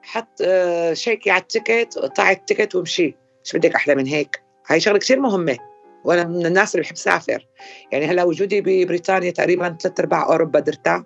حط 0.03 0.43
آه، 0.43 0.95
check 0.95 1.25
ي 1.25 1.31
على 1.31 1.43
ال 1.43 1.51
ticket 1.51 1.99
قطعي 1.99 2.33
ال 2.33 2.39
ticket 2.39 2.75
وامشي. 2.75 3.15
شو 3.45 3.59
بدك 3.59 3.75
أحلى 3.75 3.95
من 3.95 4.07
هيك. 4.07 4.43
هاي 4.67 4.81
شغلة 4.81 4.99
كثير 4.99 5.21
مهمة. 5.21 5.74
وأنا 6.05 6.25
من 6.25 6.47
الناس 6.47 6.75
اللي 6.75 6.85
بحب 6.85 6.97
سافر 6.97 7.47
يعني 7.93 8.07
هلا 8.07 8.25
وجودي 8.25 8.61
ببريطانيا 8.61 9.31
تقريبا 9.31 9.77
ثلاث 9.83 10.01
أرباع 10.01 10.27
أوروبا 10.27 10.61
درتها 10.61 11.05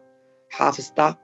حافظتها 0.50 1.18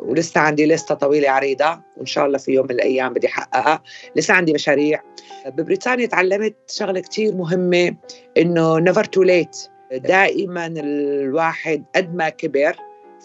ولسه 0.00 0.40
عندي 0.40 0.66
لسته 0.66 0.94
طويلة 0.94 1.30
عريضة 1.30 1.80
وإن 1.96 2.06
شاء 2.06 2.26
الله 2.26 2.38
في 2.38 2.52
يوم 2.52 2.64
من 2.64 2.70
الأيام 2.70 3.12
بدي 3.12 3.26
أحققها. 3.26 3.82
لسه 4.16 4.34
عندي 4.34 4.52
مشاريع. 4.52 5.02
ببريطانيا 5.46 6.06
تعلمت 6.06 6.54
شغلة 6.68 7.00
كثير 7.00 7.34
مهمة 7.34 7.96
إنه 8.38 8.78
never 8.78 9.04
too 9.04 9.22
late 9.22 9.56
دائما 9.92 10.66
الواحد 10.66 11.84
قد 11.96 12.14
ما 12.14 12.28
كبر 12.28 12.76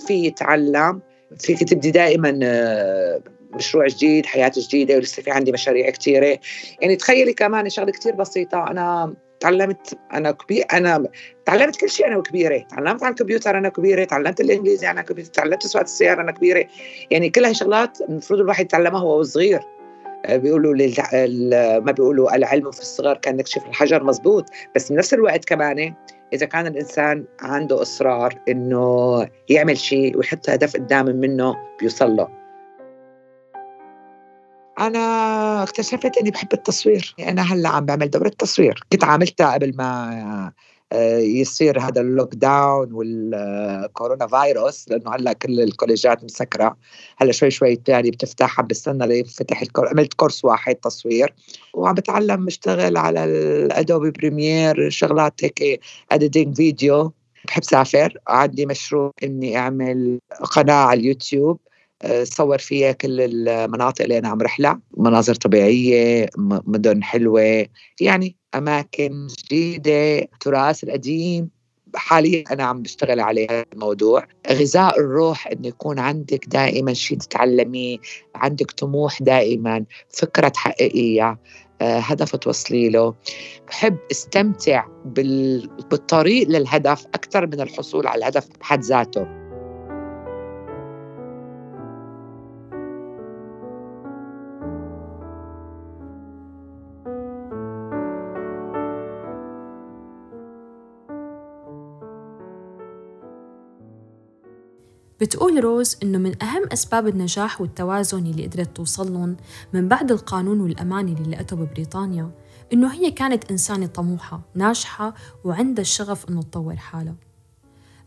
في 0.07 0.25
يتعلم. 0.25 1.01
فيك 1.39 1.63
تبدي 1.63 1.91
دائما 1.91 2.39
آه، 2.43 3.21
مشروع 3.53 3.87
جديد 3.87 4.25
حياة 4.25 4.51
جديدة 4.57 4.95
ولسه 4.95 5.23
في 5.23 5.31
عندي 5.31 5.51
مشاريع 5.51 5.89
كثيره 5.89 6.39
يعني 6.81 6.95
تخيلي 6.95 7.33
كمان 7.33 7.69
شغلة 7.69 7.91
كثير 7.91 8.15
بسيطة. 8.15 8.67
أنا 8.67 9.13
تعلمت 9.39 9.97
أنا 10.13 10.31
كبير 10.31 10.65
أنا 10.73 11.07
تعلمت 11.45 11.75
كل 11.75 11.89
شيء 11.89 12.07
أنا 12.07 12.17
وكبيره 12.17 12.65
تعلمت 12.69 13.03
على 13.03 13.11
الكمبيوتر 13.11 13.57
أنا 13.57 13.69
كبيرة 13.69 14.03
تعلمت 14.03 14.41
الإنجليزي 14.41 14.89
أنا 14.89 15.01
كبيرة 15.01 15.27
تعلمت 15.27 15.67
سواقه 15.67 15.83
السيارة 15.83 16.21
أنا 16.21 16.31
كبيرة. 16.31 16.65
يعني 17.11 17.29
كل 17.29 17.45
هاي 17.45 17.53
شغلات 17.53 18.01
المفروض 18.01 18.39
الواحد 18.39 18.65
يتعلمها 18.65 19.03
وهو 19.03 19.23
صغير. 19.23 19.61
آه، 20.25 20.37
بيقولوا 20.37 20.75
ما 21.79 21.91
بيقولوا 21.91 22.35
العلم 22.35 22.71
في 22.71 22.79
الصغر 22.79 23.17
كان 23.17 23.37
نكشف 23.37 23.65
الحجر 23.67 24.03
مزبوط. 24.03 24.45
بس 24.75 24.91
بنفس 24.91 25.13
الوقت 25.13 25.45
كمان 25.45 25.93
إذا 26.33 26.45
كان 26.45 26.67
الإنسان 26.67 27.25
عنده 27.41 27.81
إصرار 27.81 28.39
إنه 28.49 29.27
يعمل 29.49 29.77
شيء 29.77 30.17
ويحط 30.17 30.49
هدف 30.49 30.73
قدام 30.73 31.05
منه 31.05 31.55
بيوصل 31.79 32.15
له. 32.15 32.38
أنا 34.79 35.63
اكتشفت 35.63 36.17
إني 36.17 36.31
بحب 36.31 36.53
التصوير. 36.53 37.15
يعني 37.17 37.31
أنا 37.31 37.41
هلأ 37.41 37.69
عم 37.69 37.85
بعمل 37.85 38.09
دورة 38.09 38.29
تصوير. 38.29 38.79
كنت 38.91 39.03
عاملتها 39.03 39.53
قبل 39.53 39.75
ما 39.77 40.51
آه، 40.91 41.17
يصير 41.17 41.79
هذا 41.79 42.01
ال 42.01 42.35
lockdown 42.35 42.93
وال 42.93 43.27
corona 43.27 44.27
virus 44.27 44.89
لأنه 44.89 45.15
هلأ 45.15 45.33
كل 45.33 45.59
ال 45.61 45.68
college 45.68 46.16
ات 46.16 46.23
مسكرة. 46.23 46.77
هلأ 47.17 47.31
شوي 47.31 47.51
شوي 47.51 47.81
يعني 47.87 48.11
بتفتح 48.11 48.59
عم 48.59 48.67
بستنى 48.67 49.07
ليفتح 49.07 49.61
ال 49.61 49.67
cour 49.67 49.87
عملت 49.87 50.13
course 50.13 50.45
واحد 50.45 50.75
تصوير. 50.75 51.33
وعم 51.73 51.93
بتعلم 51.93 52.41
اشتغل 52.41 52.97
على 52.97 53.23
ال 53.25 53.40
Adobe 53.40 54.11
Premiere 54.11 54.89
شغلات 54.89 55.43
هيك 55.43 55.81
editing 56.11 56.55
فيديو 56.55 57.13
بحب 57.47 57.63
سافر. 57.63 58.17
عندي 58.27 58.65
مشروع 58.65 59.11
إني 59.23 59.57
أعمل 59.57 60.19
قناة 60.43 60.73
على 60.73 60.99
اليوتيوب. 60.99 61.59
صور 62.23 62.57
فيها 62.57 62.91
كل 62.91 63.21
المناطق 63.21 64.01
اللي 64.01 64.17
أنا 64.17 64.29
عم 64.29 64.41
روح 64.41 64.64
لها 64.64 64.79
مناظر 64.97 65.35
طبيعية 65.35 66.29
مدن 66.37 67.03
حلوة 67.03 67.65
يعني 68.01 68.35
أماكن 68.55 69.27
جديدة 69.27 70.27
تراث 70.39 70.83
القديم. 70.83 71.49
حاليا 71.95 72.43
أنا 72.51 72.63
عم 72.63 72.81
بشتغل 72.81 73.19
على 73.19 73.47
هذا 73.51 73.65
الموضوع. 73.73 74.27
غذاء 74.51 74.99
الروح 74.99 75.47
إنه 75.47 75.67
يكون 75.67 75.99
عندك 75.99 76.45
دائما 76.47 76.93
شيء 76.93 77.17
تتعلميه 77.17 77.97
عندك 78.35 78.71
طموح 78.71 79.21
دائما 79.21 79.85
فكرة 80.09 80.47
تحققيها 80.47 81.37
آه، 81.81 81.99
هدف 81.99 82.35
توصلي 82.35 82.89
له. 82.89 83.13
بحب 83.67 83.97
استمتع 84.11 84.85
بالطريق 85.05 86.47
للهدف 86.47 87.05
أكثر 87.05 87.47
من 87.47 87.61
الحصول 87.61 88.07
على 88.07 88.19
الهدف 88.19 88.47
بحد 88.59 88.83
ذاته. 88.83 89.48
بتقول 105.21 105.63
روز 105.63 105.97
إنه 106.03 106.17
من 106.17 106.43
أهم 106.43 106.63
أسباب 106.73 107.07
النجاح 107.07 107.61
والتوازن 107.61 108.25
اللي 108.25 108.45
قدرت 108.47 108.75
توصلن 108.75 109.35
من 109.73 109.87
بعد 109.87 110.11
القانون 110.11 110.61
والأمان 110.61 111.07
اللي 111.07 111.35
لقته 111.35 111.55
ببريطانيا 111.55 112.31
إنه 112.73 112.93
هي 112.93 113.11
كانت 113.11 113.51
إنسانة 113.51 113.85
طموحة 113.85 114.41
ناجحة 114.55 115.13
وعندها 115.43 115.81
الشغف 115.81 116.29
إنه 116.29 116.41
تطور 116.41 116.75
حالها. 116.75 117.15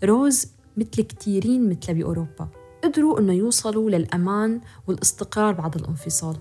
روز 0.05 0.47
مثل 0.77 1.03
كتيرين 1.03 1.71
مثل 1.71 1.95
بأوروبا 1.95 2.49
قدروا 2.85 3.21
إنه 3.21 3.33
يوصلوا 3.33 3.91
للأمان 3.91 4.61
والاستقرار 4.87 5.53
بعد 5.53 5.77
الانفصال. 5.77 6.37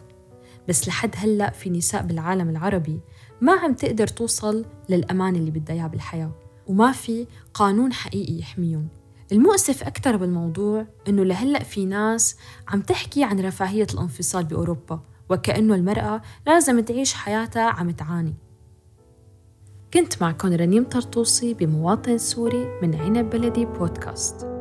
بس 0.70 0.88
لحد 0.88 1.12
هلأ 1.16 1.50
في 1.50 1.70
نساء 1.70 2.04
بالعالم 2.04 2.50
العربي 2.50 3.00
ما 3.42 3.54
عم 3.54 3.74
تقدر 3.74 4.08
توصل 4.08 4.66
للأمان 4.90 5.36
اللي 5.36 5.52
بدها 5.52 5.76
إياه 5.76 5.88
بالحياة 5.88 6.32
وما 6.68 6.92
في 6.92 7.28
قانون 7.54 7.94
حقيقي 7.94 8.40
يحميهم. 8.40 9.01
المؤسف 9.32 9.84
أكثر 9.84 10.18
بالموضوع 10.18 10.86
إنه 11.08 11.24
لهلأ 11.24 11.64
في 11.64 11.86
ناس 11.86 12.38
عم 12.68 12.82
تحكي 12.82 13.24
عن 13.24 13.40
رفاهية 13.40 13.88
الانفصال 13.94 14.46
بأوروبا 14.46 15.00
وكأنه 15.30 15.76
المرأة 15.76 16.22
لازم 16.48 16.80
تعيش 16.80 17.14
حياتها 17.14 17.70
عم 17.70 17.92
تعاني. 17.92 18.36
كنت 19.94 20.22
معكم 20.22 20.54
رنيم 20.54 20.84
طرطوسي 20.84 21.54
بمواطن 21.54 22.18
سوري 22.18 22.80
من 22.82 22.96
عنب 22.96 23.30
بلدي 23.30 23.66
بودكاست. 23.66 24.61